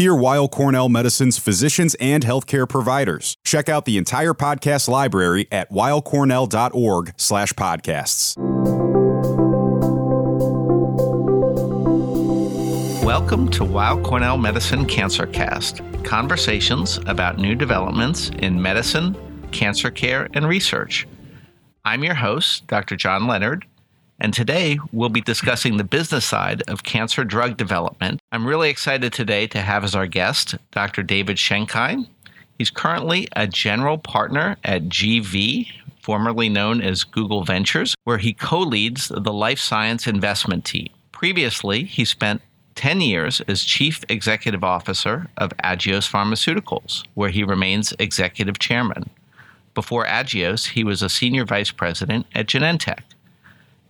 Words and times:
Hear 0.00 0.14
Weill 0.14 0.48
Cornell 0.48 0.88
Medicine's 0.88 1.36
physicians 1.36 1.94
and 2.00 2.24
healthcare 2.24 2.66
providers. 2.66 3.36
Check 3.44 3.68
out 3.68 3.84
the 3.84 3.98
entire 3.98 4.32
podcast 4.32 4.88
library 4.88 5.46
at 5.52 5.70
weillcornell.org 5.70 7.12
slash 7.18 7.52
podcasts. 7.52 8.34
Welcome 13.04 13.50
to 13.50 13.62
Weill 13.62 14.00
Cornell 14.00 14.38
Medicine 14.38 14.86
Cancer 14.86 15.26
Cast, 15.26 15.82
conversations 16.02 16.96
about 17.04 17.36
new 17.36 17.54
developments 17.54 18.30
in 18.38 18.62
medicine, 18.62 19.14
cancer 19.52 19.90
care, 19.90 20.30
and 20.32 20.48
research. 20.48 21.06
I'm 21.84 22.02
your 22.02 22.14
host, 22.14 22.66
Dr. 22.68 22.96
John 22.96 23.26
Leonard, 23.26 23.66
and 24.20 24.34
today 24.34 24.78
we'll 24.92 25.08
be 25.08 25.20
discussing 25.20 25.76
the 25.76 25.84
business 25.84 26.24
side 26.24 26.62
of 26.68 26.84
cancer 26.84 27.24
drug 27.24 27.56
development. 27.56 28.20
I'm 28.32 28.46
really 28.46 28.68
excited 28.68 29.12
today 29.12 29.46
to 29.48 29.60
have 29.60 29.82
as 29.82 29.94
our 29.94 30.06
guest 30.06 30.56
Dr. 30.72 31.02
David 31.02 31.38
Schenkein. 31.38 32.06
He's 32.58 32.70
currently 32.70 33.26
a 33.34 33.46
general 33.46 33.96
partner 33.96 34.56
at 34.64 34.84
GV, 34.84 35.68
formerly 36.02 36.50
known 36.50 36.82
as 36.82 37.04
Google 37.04 37.44
Ventures, 37.44 37.94
where 38.04 38.18
he 38.18 38.34
co 38.34 38.60
leads 38.60 39.08
the 39.08 39.32
life 39.32 39.58
science 39.58 40.06
investment 40.06 40.66
team. 40.66 40.90
Previously, 41.12 41.84
he 41.84 42.04
spent 42.04 42.42
10 42.74 43.00
years 43.00 43.40
as 43.42 43.64
Chief 43.64 44.04
Executive 44.08 44.62
Officer 44.62 45.28
of 45.38 45.50
Agios 45.64 46.10
Pharmaceuticals, 46.10 47.04
where 47.14 47.30
he 47.30 47.44
remains 47.44 47.94
Executive 47.98 48.58
Chairman. 48.58 49.08
Before 49.74 50.04
Agios, 50.04 50.68
he 50.68 50.84
was 50.84 51.02
a 51.02 51.08
Senior 51.08 51.44
Vice 51.44 51.70
President 51.70 52.26
at 52.34 52.46
Genentech. 52.46 53.00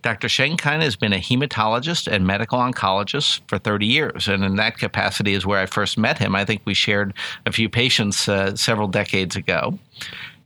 Dr. 0.02 0.28
Schenkein 0.28 0.80
has 0.80 0.96
been 0.96 1.12
a 1.12 1.18
hematologist 1.18 2.06
and 2.10 2.26
medical 2.26 2.58
oncologist 2.58 3.40
for 3.48 3.58
30 3.58 3.86
years, 3.86 4.28
and 4.28 4.42
in 4.42 4.56
that 4.56 4.78
capacity 4.78 5.34
is 5.34 5.44
where 5.44 5.60
I 5.60 5.66
first 5.66 5.98
met 5.98 6.18
him. 6.18 6.34
I 6.34 6.44
think 6.44 6.62
we 6.64 6.74
shared 6.74 7.12
a 7.44 7.52
few 7.52 7.68
patients 7.68 8.28
uh, 8.28 8.56
several 8.56 8.88
decades 8.88 9.36
ago. 9.36 9.78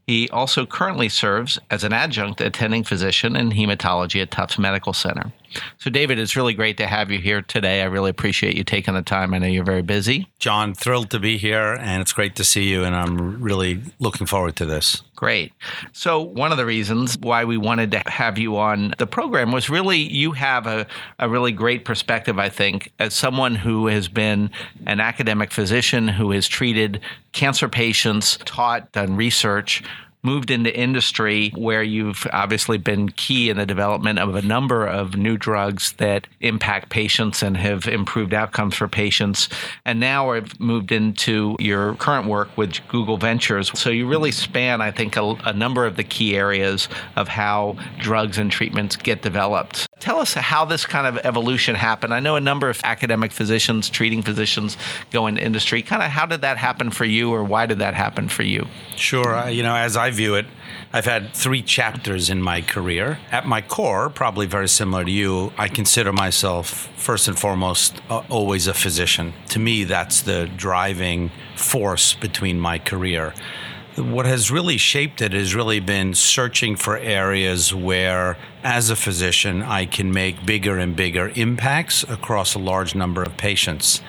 He 0.07 0.29
also 0.31 0.67
currently 0.67 1.09
serves 1.09 1.59
as 1.71 1.85
an 1.85 1.93
adjunct 1.93 2.41
attending 2.41 2.85
physician 2.85 3.37
in 3.37 3.53
hematology 3.53 4.21
at 4.21 4.31
Tufts 4.31 4.59
Medical 4.59 4.93
Center. 4.93 5.33
So, 5.79 5.91
David, 5.91 6.19
it's 6.19 6.37
really 6.37 6.55
great 6.55 6.77
to 6.79 6.87
have 6.87 7.11
you 7.11 7.19
here 7.19 7.43
today. 7.43 7.83
I 7.83 7.87
really 7.87 8.11
appreciate 8.11 8.57
you 8.57 8.65
taking 8.65 8.95
the 8.95 9.03
time. 9.03 9.35
I 9.35 9.39
know 9.39 9.47
you're 9.47 9.65
very 9.65 9.83
busy. 9.83 10.29
John, 10.39 10.75
thrilled 10.75 11.11
to 11.11 11.19
be 11.19 11.39
here, 11.39 11.75
and 11.75 12.01
it's 12.01 12.13
great 12.13 12.37
to 12.37 12.45
see 12.45 12.65
you, 12.65 12.85
and 12.85 12.95
I'm 12.95 13.43
really 13.43 13.81
looking 13.99 14.27
forward 14.27 14.57
to 14.57 14.67
this. 14.67 15.03
Great. 15.17 15.53
So, 15.93 16.21
one 16.21 16.53
of 16.53 16.59
the 16.59 16.67
reasons 16.67 17.17
why 17.19 17.45
we 17.45 17.57
wanted 17.57 17.93
to 17.93 18.03
have 18.07 18.39
you 18.39 18.57
on 18.57 18.95
the 18.99 19.07
program 19.07 19.53
was 19.53 19.71
really 19.71 19.99
you 19.99 20.33
have 20.33 20.67
a, 20.67 20.87
a 21.19 21.29
really 21.29 21.53
great 21.53 21.85
perspective, 21.85 22.39
I 22.39 22.49
think, 22.49 22.93
as 22.99 23.15
someone 23.15 23.55
who 23.55 23.87
has 23.87 24.09
been 24.09 24.51
an 24.87 25.01
academic 25.01 25.53
physician 25.53 26.09
who 26.09 26.33
has 26.33 26.49
treated 26.49 27.01
cancer 27.33 27.69
patients, 27.69 28.39
taught, 28.45 28.91
done 28.93 29.17
research 29.17 29.83
moved 30.25 30.51
into 30.51 30.75
industry 30.75 31.51
where 31.55 31.83
you've 31.83 32.27
obviously 32.33 32.79
been 32.79 33.11
key 33.11 33.51
in 33.51 33.57
the 33.57 33.67
development 33.67 34.19
of 34.19 34.35
a 34.35 34.43
number 34.43 34.87
of 34.87 35.17
new 35.17 35.37
drugs 35.37 35.93
that 35.99 36.27
impact 36.41 36.89
patients 36.89 37.43
and 37.43 37.57
have 37.57 37.87
improved 37.87 38.35
outcomes 38.35 38.75
for 38.75 38.89
patients. 38.89 39.49
And 39.85 40.01
now 40.01 40.31
I've 40.31 40.59
moved 40.59 40.91
into 40.93 41.57
your 41.59 41.95
current 41.97 42.27
work 42.27 42.57
with 42.57 42.77
Google 42.89 43.19
Ventures. 43.19 43.71
So 43.79 43.91
you 43.91 44.09
really 44.09 44.33
span, 44.33 44.81
I 44.81 44.91
think, 44.91 45.17
a, 45.17 45.37
a 45.45 45.53
number 45.53 45.87
of 45.87 45.97
the 45.97 46.05
key 46.05 46.37
areas 46.37 46.89
of 47.17 47.29
how 47.29 47.77
drugs 47.99 48.39
and 48.39 48.51
treatments 48.51 48.97
get 48.97 49.23
developed. 49.23 49.87
Tell 50.01 50.19
us 50.19 50.35
how 50.35 50.65
this 50.65 50.85
kind 50.85 51.07
of 51.07 51.25
evolution 51.25 51.77
happened. 51.77 52.13
I 52.13 52.21
know 52.21 52.37
a 52.37 52.41
number 52.41 52.69
of 52.69 52.81
academic 52.85 53.33
physicians, 53.33 53.89
treating 53.89 54.23
physicians 54.23 54.77
go 55.11 55.27
into 55.27 55.43
industry. 55.43 55.83
Kind 55.83 56.03
of 56.03 56.11
how 56.11 56.27
did 56.27 56.43
that 56.43 56.59
happen 56.59 56.91
for 56.91 57.05
you, 57.05 57.33
or 57.33 57.45
why 57.45 57.67
did 57.67 57.79
that 57.79 57.95
happen 57.95 58.29
for 58.29 58.43
you? 58.43 58.67
Sure. 58.97 59.49
You 59.49 59.63
know, 59.63 59.75
as 59.75 59.97
I 59.97 60.11
view 60.11 60.35
it, 60.35 60.47
I've 60.93 61.05
had 61.05 61.33
three 61.33 61.63
chapters 61.63 62.29
in 62.29 62.43
my 62.43 62.61
career. 62.61 63.19
At 63.31 63.47
my 63.47 63.63
core, 63.63 64.11
probably 64.11 64.47
very 64.47 64.69
similar 64.69 65.05
to 65.05 65.11
you, 65.11 65.53
I 65.57 65.69
consider 65.69 66.13
myself 66.13 66.69
first 66.97 67.29
and 67.29 67.39
foremost 67.39 68.01
uh, 68.11 68.23
always 68.29 68.67
a 68.67 68.75
physician. 68.75 69.33
To 69.51 69.59
me, 69.59 69.85
that's 69.85 70.23
the 70.23 70.51
driving 70.57 71.31
force 71.57 72.15
between 72.15 72.61
my 72.61 72.79
career. 72.79 73.33
What 73.97 74.27
has 74.27 74.51
really 74.51 74.77
shaped 74.77 75.23
it 75.23 75.33
has 75.33 75.55
really 75.55 75.79
been 75.79 76.15
searching 76.15 76.75
for 76.75 76.97
areas 76.99 77.73
where, 77.73 78.37
as 78.65 78.91
a 78.91 78.97
physician, 78.97 79.63
I 79.63 79.87
can 79.87 80.13
make 80.13 80.45
bigger 80.45 80.79
and 80.79 80.97
bigger 80.97 81.31
impacts 81.37 82.03
across 82.03 82.57
a 82.57 82.59
large 82.59 82.97
number 82.97 83.23
of 83.23 83.37
patients. 83.37 84.03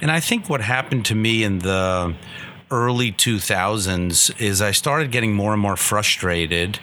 And 0.00 0.10
I 0.10 0.20
think 0.20 0.48
what 0.48 0.62
happened 0.62 1.04
to 1.06 1.14
me 1.14 1.44
in 1.44 1.58
the 1.58 2.14
early 2.70 3.12
2000s 3.12 4.40
is 4.40 4.62
I 4.62 4.70
started 4.70 5.10
getting 5.10 5.34
more 5.34 5.52
and 5.52 5.60
more 5.60 5.76
frustrated 5.76 6.78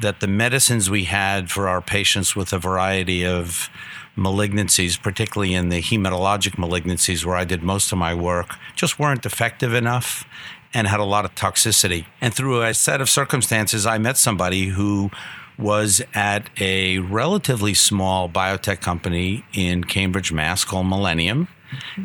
that 0.00 0.20
the 0.20 0.26
medicines 0.26 0.88
we 0.88 1.04
had 1.04 1.50
for 1.50 1.68
our 1.68 1.82
patients 1.82 2.34
with 2.34 2.54
a 2.54 2.58
variety 2.58 3.26
of 3.26 3.68
malignancies, 4.16 5.00
particularly 5.00 5.52
in 5.52 5.68
the 5.68 5.82
hematologic 5.82 6.56
malignancies 6.56 7.26
where 7.26 7.36
I 7.36 7.44
did 7.44 7.62
most 7.62 7.92
of 7.92 7.98
my 7.98 8.14
work, 8.14 8.56
just 8.74 8.98
weren't 8.98 9.26
effective 9.26 9.74
enough 9.74 10.24
and 10.74 10.86
had 10.86 11.00
a 11.00 11.04
lot 11.04 11.24
of 11.24 11.34
toxicity. 11.34 12.06
And 12.20 12.34
through 12.34 12.62
a 12.62 12.74
set 12.74 13.00
of 13.00 13.08
circumstances, 13.08 13.86
I 13.86 13.98
met 13.98 14.16
somebody 14.16 14.66
who 14.66 15.10
was 15.58 16.02
at 16.14 16.48
a 16.60 16.98
relatively 16.98 17.74
small 17.74 18.28
biotech 18.28 18.80
company 18.80 19.44
in 19.52 19.84
Cambridge, 19.84 20.32
Mass 20.32 20.64
called 20.64 20.86
Millennium 20.86 21.48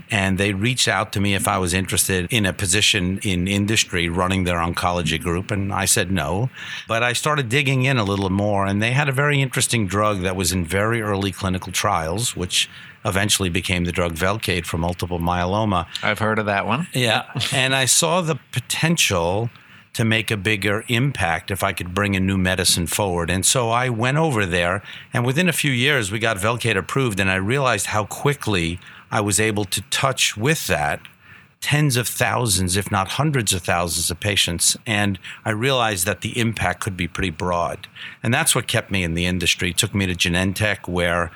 and 0.09 0.38
they 0.38 0.53
reached 0.53 0.88
out 0.88 1.11
to 1.13 1.19
me 1.19 1.33
if 1.33 1.47
I 1.47 1.57
was 1.57 1.73
interested 1.73 2.28
in 2.31 2.45
a 2.45 2.53
position 2.53 3.19
in 3.23 3.47
industry 3.47 4.09
running 4.09 4.44
their 4.44 4.57
oncology 4.57 5.22
group. 5.22 5.51
And 5.51 5.73
I 5.73 5.85
said 5.85 6.11
no. 6.11 6.49
But 6.88 7.03
I 7.03 7.13
started 7.13 7.49
digging 7.49 7.84
in 7.84 7.97
a 7.97 8.03
little 8.03 8.29
more, 8.29 8.66
and 8.66 8.81
they 8.81 8.91
had 8.91 9.09
a 9.09 9.13
very 9.13 9.41
interesting 9.41 9.88
drug 9.88 10.22
that 10.22 10.35
was 10.35 10.51
in 10.51 10.66
very 10.66 11.01
early 11.01 11.31
clinical 11.31 11.72
trials, 11.72 12.35
which 12.35 12.69
eventually 13.07 13.50
became 13.50 13.85
the 13.85 13.91
drug 13.91 14.13
Velcade 14.13 14.66
for 14.66 14.78
multiple 14.78 15.19
myeloma. 15.19 15.88
I've 16.03 16.19
heard 16.19 16.38
of 16.38 16.45
that 16.45 16.68
one. 16.68 16.88
Yeah. 16.94 17.23
and 17.53 17.73
I 17.73 17.85
saw 17.85 18.22
the 18.22 18.40
potential 18.51 19.50
to 19.94 20.06
make 20.06 20.29
a 20.29 20.38
bigger 20.38 20.84
impact 20.90 21.50
if 21.50 21.63
I 21.63 21.73
could 21.73 21.96
bring 21.96 22.16
a 22.16 22.19
new 22.19 22.38
medicine 22.38 22.85
forward. 22.85 23.31
And 23.31 23.44
so 23.44 23.69
I 23.69 23.90
went 23.90 24.17
over 24.17 24.46
there, 24.46 24.84
and 25.12 25.25
within 25.25 25.50
a 25.50 25.53
few 25.53 25.72
years, 25.72 26.12
we 26.12 26.19
got 26.19 26.38
Velcade 26.38 26.78
approved, 26.78 27.19
and 27.19 27.31
I 27.31 27.35
realized 27.38 27.88
how 27.88 28.06
quickly 28.06 28.79
I 29.09 29.22
was 29.22 29.40
able 29.40 29.66
to 29.66 29.81
touch 29.90 30.38
with 30.38 30.67
that 30.67 31.00
tens 31.62 31.97
of 31.97 32.07
thousands, 32.07 32.78
if 32.78 32.91
not 32.91 33.07
hundreds 33.09 33.53
of 33.53 33.63
thousands 33.63 34.12
of 34.12 34.19
patients. 34.19 34.78
And 34.85 35.17
I 35.44 35.50
realized 35.50 36.06
that 36.06 36.22
the 36.22 36.38
impact 36.40 36.81
could 36.81 36.96
be 36.96 37.07
pretty 37.07 37.31
broad. 37.31 37.88
And 38.22 38.34
that's 38.34 38.53
what 38.53 38.67
kept 38.67 38.91
me 38.91 39.03
in 39.03 39.16
the 39.16 39.25
industry. 39.25 39.72
It 39.72 39.78
took 39.78 39.96
me 39.96 40.06
to 40.06 40.13
Genentech, 40.13 40.88
where 40.88 41.31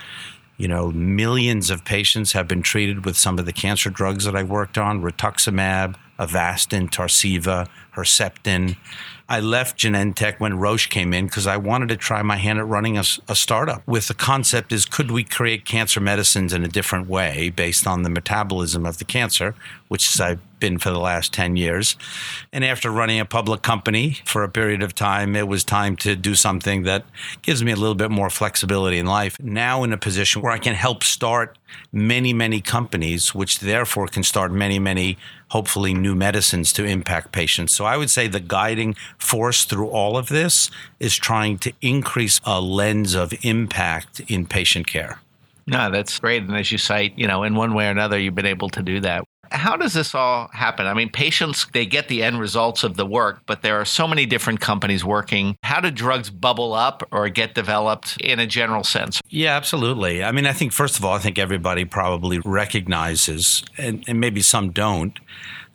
you 0.57 0.67
know, 0.67 0.91
millions 0.91 1.69
of 1.69 1.83
patients 1.83 2.33
have 2.33 2.47
been 2.47 2.61
treated 2.61 3.05
with 3.05 3.17
some 3.17 3.39
of 3.39 3.45
the 3.45 3.53
cancer 3.53 3.89
drugs 3.89 4.25
that 4.25 4.35
I 4.35 4.43
worked 4.43 4.77
on 4.77 5.01
rituximab, 5.01 5.95
Avastin, 6.19 6.89
Tarceva, 6.89 7.67
Herceptin. 7.95 8.77
I 9.27 9.39
left 9.39 9.79
Genentech 9.79 10.39
when 10.39 10.59
Roche 10.59 10.87
came 10.87 11.13
in 11.13 11.25
because 11.25 11.47
I 11.47 11.57
wanted 11.57 11.89
to 11.89 11.97
try 11.97 12.21
my 12.21 12.35
hand 12.37 12.59
at 12.59 12.67
running 12.67 12.97
a, 12.97 13.03
a, 13.27 13.35
startup. 13.35 13.81
With 13.87 14.07
the 14.07 14.13
concept 14.13 14.71
is 14.71 14.85
could 14.85 15.09
we 15.09 15.23
create 15.23 15.65
cancer 15.65 15.99
medicines 15.99 16.53
in 16.53 16.63
a 16.63 16.67
different 16.67 17.07
way 17.07 17.49
based 17.49 17.87
on 17.87 18.03
the 18.03 18.09
metabolism 18.09 18.85
of 18.85 18.97
the 18.97 19.05
cancer, 19.05 19.55
which 19.87 20.19
I've 20.19 20.41
been 20.61 20.77
for 20.77 20.91
the 20.91 20.99
last 20.99 21.33
10 21.33 21.57
years. 21.57 21.97
And 22.53 22.63
after 22.63 22.89
running 22.89 23.19
a 23.19 23.25
public 23.25 23.61
company 23.61 24.19
for 24.23 24.43
a 24.43 24.49
period 24.49 24.81
of 24.81 24.95
time, 24.95 25.35
it 25.35 25.49
was 25.49 25.65
time 25.65 25.97
to 25.97 26.15
do 26.15 26.35
something 26.35 26.83
that 26.83 27.03
gives 27.41 27.61
me 27.61 27.73
a 27.73 27.75
little 27.75 27.95
bit 27.95 28.11
more 28.11 28.29
flexibility 28.29 28.97
in 28.97 29.05
life. 29.05 29.35
Now 29.41 29.83
in 29.83 29.91
a 29.91 29.97
position 29.97 30.41
where 30.41 30.53
I 30.53 30.59
can 30.59 30.75
help 30.75 31.03
start 31.03 31.57
many, 31.91 32.31
many 32.31 32.61
companies, 32.61 33.35
which 33.35 33.59
therefore 33.59 34.07
can 34.07 34.23
start 34.23 34.53
many, 34.53 34.79
many 34.79 35.17
hopefully 35.49 35.93
new 35.93 36.15
medicines 36.15 36.71
to 36.71 36.85
impact 36.85 37.33
patients. 37.33 37.73
So 37.73 37.83
I 37.83 37.97
would 37.97 38.09
say 38.09 38.27
the 38.27 38.39
guiding 38.39 38.95
force 39.17 39.65
through 39.65 39.89
all 39.89 40.15
of 40.15 40.29
this 40.29 40.71
is 40.99 41.17
trying 41.17 41.57
to 41.59 41.73
increase 41.81 42.39
a 42.45 42.61
lens 42.61 43.15
of 43.15 43.33
impact 43.41 44.21
in 44.27 44.45
patient 44.45 44.87
care. 44.87 45.19
No, 45.67 45.91
that's 45.91 46.19
great. 46.19 46.43
And 46.43 46.55
as 46.55 46.71
you 46.71 46.77
cite, 46.77 47.17
you 47.17 47.27
know, 47.27 47.43
in 47.43 47.55
one 47.55 47.73
way 47.73 47.87
or 47.87 47.91
another, 47.91 48.17
you've 48.17 48.35
been 48.35 48.45
able 48.45 48.69
to 48.69 48.81
do 48.81 48.99
that 49.01 49.23
how 49.51 49.75
does 49.75 49.93
this 49.93 50.15
all 50.15 50.49
happen? 50.53 50.87
I 50.87 50.93
mean, 50.93 51.09
patients, 51.09 51.67
they 51.73 51.85
get 51.85 52.07
the 52.07 52.23
end 52.23 52.39
results 52.39 52.83
of 52.83 52.95
the 52.95 53.05
work, 53.05 53.41
but 53.45 53.61
there 53.61 53.79
are 53.79 53.85
so 53.85 54.07
many 54.07 54.25
different 54.25 54.61
companies 54.61 55.03
working. 55.03 55.57
How 55.63 55.79
do 55.79 55.91
drugs 55.91 56.29
bubble 56.29 56.73
up 56.73 57.07
or 57.11 57.27
get 57.29 57.53
developed 57.53 58.17
in 58.21 58.39
a 58.39 58.47
general 58.47 58.83
sense? 58.83 59.21
Yeah, 59.29 59.55
absolutely. 59.55 60.23
I 60.23 60.31
mean, 60.31 60.45
I 60.45 60.53
think, 60.53 60.71
first 60.71 60.97
of 60.97 61.05
all, 61.05 61.13
I 61.13 61.19
think 61.19 61.37
everybody 61.37 61.85
probably 61.85 62.39
recognizes, 62.39 63.63
and, 63.77 64.03
and 64.07 64.19
maybe 64.19 64.41
some 64.41 64.71
don't, 64.71 65.19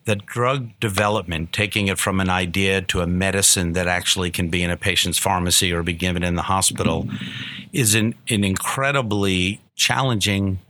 that 0.06 0.24
drug 0.24 0.70
development, 0.78 1.52
taking 1.52 1.88
it 1.88 1.98
from 1.98 2.20
an 2.20 2.30
idea 2.30 2.80
to 2.80 3.00
a 3.00 3.06
medicine 3.06 3.72
that 3.72 3.88
actually 3.88 4.30
can 4.30 4.48
be 4.48 4.62
in 4.62 4.70
a 4.70 4.76
patient's 4.76 5.18
pharmacy 5.18 5.72
or 5.72 5.82
be 5.82 5.92
given 5.92 6.22
in 6.22 6.36
the 6.36 6.42
hospital, 6.42 7.08
is 7.72 7.94
an, 7.94 8.14
an 8.30 8.44
incredibly 8.44 9.60
challenging 9.74 10.60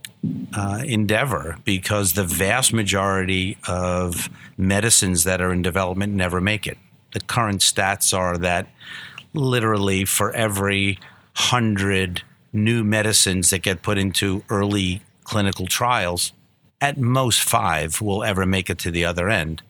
uh, 0.55 0.81
endeavor 0.85 1.57
because 1.63 2.13
the 2.13 2.23
vast 2.23 2.73
majority 2.73 3.57
of 3.67 4.29
medicines 4.57 5.23
that 5.23 5.41
are 5.41 5.51
in 5.51 5.61
development 5.61 6.13
never 6.13 6.41
make 6.41 6.67
it. 6.67 6.77
The 7.13 7.21
current 7.21 7.61
stats 7.61 8.17
are 8.17 8.37
that 8.37 8.67
literally 9.33 10.05
for 10.05 10.31
every 10.33 10.99
hundred 11.33 12.23
new 12.51 12.83
medicines 12.83 13.49
that 13.51 13.59
get 13.59 13.81
put 13.81 13.97
into 13.97 14.43
early 14.49 15.01
clinical 15.23 15.67
trials, 15.67 16.33
at 16.79 16.97
most 16.97 17.41
five 17.41 18.01
will 18.01 18.23
ever 18.23 18.45
make 18.45 18.69
it 18.69 18.77
to 18.79 18.91
the 18.91 19.05
other 19.05 19.29
end. 19.29 19.61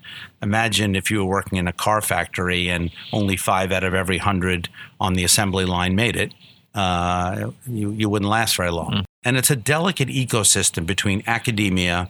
Imagine 0.41 0.95
if 0.95 1.09
you 1.09 1.19
were 1.19 1.29
working 1.29 1.57
in 1.57 1.67
a 1.67 1.73
car 1.73 2.01
factory 2.01 2.69
and 2.69 2.91
only 3.13 3.37
five 3.37 3.71
out 3.71 3.83
of 3.83 3.93
every 3.93 4.17
hundred 4.17 4.69
on 4.99 5.13
the 5.13 5.23
assembly 5.23 5.65
line 5.65 5.95
made 5.95 6.15
it. 6.15 6.33
Uh, 6.75 7.51
you, 7.65 7.91
you 7.91 8.09
wouldn't 8.09 8.29
last 8.29 8.55
very 8.55 8.71
long. 8.71 8.91
Mm. 8.91 9.06
And 9.23 9.37
it's 9.37 9.51
a 9.51 9.55
delicate 9.55 10.09
ecosystem 10.09 10.85
between 10.85 11.23
academia, 11.27 12.09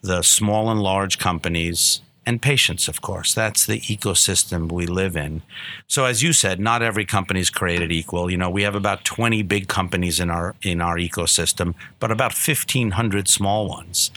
the 0.00 0.22
small 0.22 0.70
and 0.70 0.80
large 0.80 1.18
companies, 1.18 2.00
and 2.24 2.40
patients, 2.40 2.88
of 2.88 3.02
course. 3.02 3.34
That's 3.34 3.66
the 3.66 3.80
ecosystem 3.80 4.70
we 4.70 4.86
live 4.86 5.16
in. 5.16 5.42
So, 5.88 6.04
as 6.04 6.22
you 6.22 6.32
said, 6.32 6.60
not 6.60 6.82
every 6.82 7.04
company 7.04 7.40
is 7.40 7.50
created 7.50 7.90
equal. 7.90 8.30
You 8.30 8.36
know, 8.36 8.50
we 8.50 8.62
have 8.62 8.74
about 8.74 9.04
20 9.04 9.42
big 9.42 9.68
companies 9.68 10.20
in 10.20 10.30
our 10.30 10.54
in 10.62 10.80
our 10.80 10.96
ecosystem, 10.96 11.74
but 11.98 12.10
about 12.10 12.32
1,500 12.32 13.28
small 13.28 13.68
ones. 13.68 14.10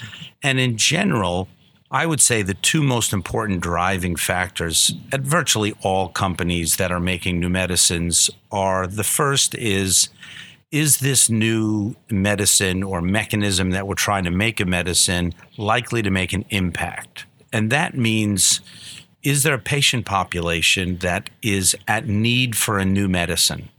And 0.43 0.59
in 0.59 0.77
general, 0.77 1.47
I 1.91 2.05
would 2.05 2.21
say 2.21 2.41
the 2.41 2.55
two 2.55 2.83
most 2.83 3.13
important 3.13 3.61
driving 3.61 4.15
factors 4.15 4.93
at 5.11 5.21
virtually 5.21 5.73
all 5.81 6.09
companies 6.09 6.75
that 6.75 6.91
are 6.91 6.99
making 6.99 7.39
new 7.39 7.49
medicines 7.49 8.29
are 8.51 8.85
the 8.85 9.03
first 9.03 9.55
is 9.55 10.09
is 10.75 10.97
this 10.97 11.29
new 11.29 11.95
medicine 12.09 12.83
or 12.83 13.01
mechanism 13.01 13.69
that 13.69 13.87
we're 13.87 13.95
trying 13.95 14.25
to 14.25 14.29
make 14.29 14.59
a 14.59 14.65
medicine 14.65 15.33
likely 15.55 16.01
to 16.01 16.09
make 16.09 16.33
an 16.33 16.43
impact? 16.49 17.25
And 17.53 17.71
that 17.71 17.97
means 17.97 18.59
is 19.23 19.43
there 19.43 19.53
a 19.53 19.59
patient 19.59 20.05
population 20.05 20.97
that 20.97 21.29
is 21.41 21.77
at 21.87 22.09
need 22.09 22.57
for 22.57 22.77
a 22.77 22.83
new 22.83 23.07
medicine? 23.07 23.69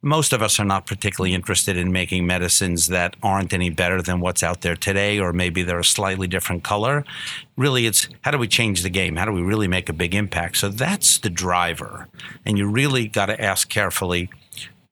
Most 0.00 0.32
of 0.32 0.40
us 0.40 0.58
are 0.58 0.64
not 0.64 0.86
particularly 0.86 1.34
interested 1.34 1.76
in 1.76 1.92
making 1.92 2.26
medicines 2.26 2.86
that 2.86 3.14
aren't 3.22 3.52
any 3.52 3.68
better 3.68 4.00
than 4.00 4.18
what's 4.18 4.42
out 4.42 4.62
there 4.62 4.74
today, 4.74 5.18
or 5.20 5.34
maybe 5.34 5.62
they're 5.62 5.80
a 5.80 5.84
slightly 5.84 6.26
different 6.26 6.64
color. 6.64 7.04
Really, 7.58 7.84
it's 7.84 8.08
how 8.22 8.30
do 8.30 8.38
we 8.38 8.48
change 8.48 8.82
the 8.82 8.90
game? 8.90 9.16
How 9.16 9.26
do 9.26 9.32
we 9.32 9.42
really 9.42 9.68
make 9.68 9.90
a 9.90 9.92
big 9.92 10.14
impact? 10.14 10.56
So 10.56 10.70
that's 10.70 11.18
the 11.18 11.30
driver. 11.30 12.08
And 12.46 12.56
you 12.56 12.66
really 12.66 13.06
got 13.06 13.26
to 13.26 13.38
ask 13.38 13.68
carefully 13.68 14.30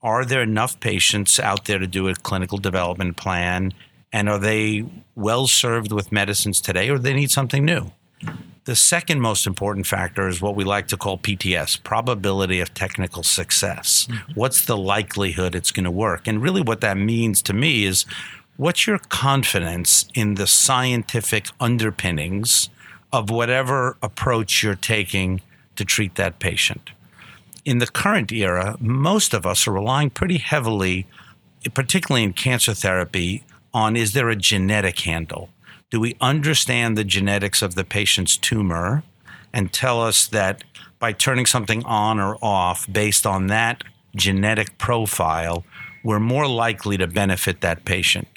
are 0.02 0.25
there 0.25 0.43
enough 0.43 0.81
patients 0.81 1.38
out 1.38 1.67
there 1.67 1.79
to 1.79 1.87
do 1.87 2.08
a 2.08 2.14
clinical 2.14 2.58
development 2.58 3.17
plan? 3.17 3.73
And 4.12 4.29
are 4.29 4.38
they 4.38 4.85
well 5.14 5.47
served 5.47 5.93
with 5.93 6.11
medicines 6.11 6.61
today, 6.61 6.88
or 6.91 6.97
do 6.97 7.02
they 7.02 7.14
need 7.14 7.31
something 7.31 7.64
new? 7.64 7.93
The 8.64 8.76
second 8.76 9.20
most 9.20 9.47
important 9.47 9.87
factor 9.87 10.29
is 10.29 10.43
what 10.43 10.55
we 10.55 10.64
like 10.64 10.87
to 10.88 10.97
call 10.97 11.19
PTS, 11.19 11.82
probability 11.82 12.61
of 12.61 12.75
technical 12.75 13.23
success. 13.23 14.06
Mm-hmm. 14.11 14.32
What's 14.35 14.64
the 14.64 14.76
likelihood 14.76 15.55
it's 15.55 15.70
going 15.70 15.85
to 15.85 15.91
work? 15.91 16.26
And 16.26 16.43
really, 16.43 16.61
what 16.61 16.81
that 16.81 16.97
means 16.97 17.41
to 17.43 17.52
me 17.52 17.85
is 17.85 18.05
what's 18.56 18.87
your 18.87 18.99
confidence 18.99 20.06
in 20.14 20.35
the 20.35 20.47
scientific 20.47 21.47
underpinnings 21.58 22.69
of 23.12 23.31
whatever 23.31 23.97
approach 24.02 24.62
you're 24.62 24.75
taking 24.75 25.41
to 25.76 25.85
treat 25.85 26.17
that 26.17 26.38
patient? 26.38 26.91
In 27.71 27.79
the 27.79 27.87
current 27.87 28.33
era, 28.33 28.77
most 28.81 29.33
of 29.33 29.47
us 29.47 29.69
are 29.69 29.73
relying 29.73 30.11
pretty 30.11 30.39
heavily, 30.39 31.07
particularly 31.73 32.25
in 32.25 32.33
cancer 32.33 32.75
therapy, 32.75 33.45
on 33.73 33.97
is 33.97 34.13
there 34.13 34.29
a 34.29 34.35
genetic 34.35 34.99
handle? 35.01 35.51
do 35.91 35.99
we 35.99 36.17
understand 36.21 36.97
the 36.97 37.05
genetics 37.05 37.63
of 37.63 37.75
the 37.75 37.85
patient's 37.85 38.37
tumor 38.37 39.03
and 39.53 39.73
tell 39.73 40.01
us 40.01 40.29
that 40.29 40.63
by 40.99 41.13
turning 41.13 41.47
something 41.47 41.85
on 41.85 42.21
or 42.21 42.39
off 42.41 42.91
based 42.91 43.27
on 43.27 43.49
that 43.49 43.83
genetic 44.15 44.79
profile, 44.79 45.65
we're 46.05 46.21
more 46.21 46.47
likely 46.47 46.97
to 46.97 47.07
benefit 47.07 47.61
that 47.61 47.85
patient. 47.85 48.29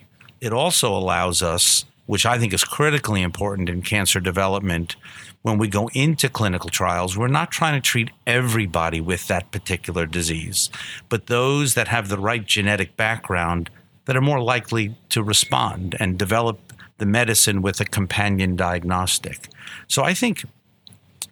It 0.42 0.52
also 0.52 0.96
allows 0.96 1.44
us, 1.44 1.86
which 2.08 2.26
I 2.26 2.40
think 2.40 2.54
is 2.54 2.64
critically 2.64 3.22
important 3.22 3.70
in 3.70 3.84
cancer 3.84 4.20
development, 4.20 4.96
when 5.44 5.58
we 5.58 5.68
go 5.68 5.90
into 5.94 6.30
clinical 6.30 6.70
trials, 6.70 7.18
we're 7.18 7.28
not 7.28 7.52
trying 7.52 7.80
to 7.80 7.82
treat 7.82 8.10
everybody 8.26 9.00
with 9.00 9.28
that 9.28 9.52
particular 9.52 10.06
disease, 10.06 10.70
but 11.10 11.28
those 11.28 11.76
that 11.76 11.90
have 11.90 12.10
the 12.10 12.18
right 12.18 12.46
genetic 12.46 12.98
background 12.98 13.70
that 14.06 14.18
are 14.18 14.22
more 14.22 14.42
likely 14.42 14.96
to 15.10 15.22
respond 15.22 15.96
and 16.00 16.18
develop 16.18 16.74
the 16.98 17.06
medicine 17.06 17.62
with 17.62 17.80
a 17.80 17.86
companion 17.86 18.56
diagnostic. 18.56 19.50
So 19.88 20.04
I 20.04 20.14
think 20.14 20.46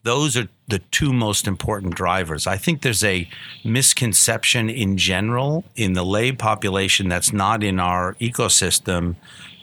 those 0.04 0.36
are 0.36 0.50
the 0.68 0.80
two 0.80 1.14
most 1.14 1.48
important 1.48 1.96
drivers. 1.96 2.48
I 2.48 2.58
think 2.58 2.82
there's 2.82 3.04
a 3.04 3.30
misconception 3.64 4.70
in 4.70 4.98
general 4.98 5.64
in 5.76 5.94
the 5.94 6.04
lay 6.04 6.32
population 6.32 7.08
that's 7.08 7.32
not 7.32 7.64
in 7.64 7.80
our 7.80 8.16
ecosystem 8.16 9.16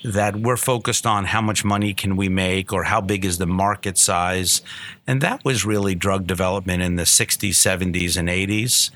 that 0.04 0.36
we're 0.36 0.56
focused 0.56 1.06
on 1.06 1.24
how 1.24 1.40
much 1.40 1.64
money 1.64 1.92
can 1.92 2.16
we 2.16 2.28
make 2.28 2.72
or 2.72 2.84
how 2.84 3.00
big 3.00 3.24
is 3.24 3.38
the 3.38 3.46
market 3.46 3.98
size. 3.98 4.62
And 5.06 5.20
that 5.20 5.44
was 5.44 5.64
really 5.64 5.94
drug 5.94 6.26
development 6.26 6.82
in 6.82 6.96
the 6.96 7.02
60s, 7.02 7.50
70s, 7.50 8.16
and 8.16 8.28
80s, 8.28 8.90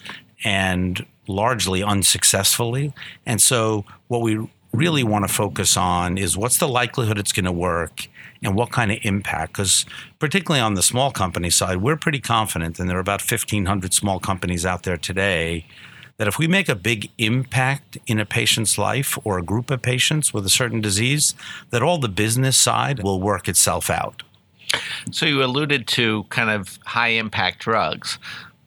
and 0.44 1.04
largely 1.26 1.82
unsuccessfully. 1.82 2.92
And 3.26 3.40
so 3.40 3.84
what 4.08 4.22
we 4.22 4.48
really 4.72 5.04
want 5.04 5.26
to 5.26 5.32
focus 5.32 5.76
on 5.76 6.18
is 6.18 6.36
what's 6.36 6.58
the 6.58 6.68
likelihood 6.68 7.18
it's 7.18 7.32
going 7.32 7.44
to 7.44 7.52
work 7.52 8.08
and 8.42 8.54
what 8.54 8.72
kind 8.72 8.90
of 8.90 8.98
impact. 9.02 9.52
Because, 9.52 9.84
particularly 10.18 10.60
on 10.60 10.74
the 10.74 10.82
small 10.82 11.10
company 11.10 11.50
side, 11.50 11.78
we're 11.78 11.96
pretty 11.96 12.20
confident, 12.20 12.78
and 12.78 12.88
there 12.88 12.96
are 12.96 13.00
about 13.00 13.20
1,500 13.20 13.92
small 13.92 14.18
companies 14.18 14.66
out 14.66 14.82
there 14.82 14.96
today, 14.96 15.66
that 16.22 16.28
if 16.28 16.38
we 16.38 16.46
make 16.46 16.68
a 16.68 16.76
big 16.76 17.10
impact 17.18 17.98
in 18.06 18.20
a 18.20 18.24
patient's 18.24 18.78
life 18.78 19.18
or 19.24 19.38
a 19.38 19.42
group 19.42 19.72
of 19.72 19.82
patients 19.82 20.32
with 20.32 20.46
a 20.46 20.48
certain 20.48 20.80
disease, 20.80 21.34
that 21.70 21.82
all 21.82 21.98
the 21.98 22.08
business 22.08 22.56
side 22.56 23.02
will 23.02 23.20
work 23.20 23.48
itself 23.48 23.90
out. 23.90 24.22
So, 25.10 25.26
you 25.26 25.42
alluded 25.42 25.88
to 25.88 26.22
kind 26.28 26.48
of 26.48 26.78
high 26.86 27.08
impact 27.08 27.58
drugs. 27.58 28.20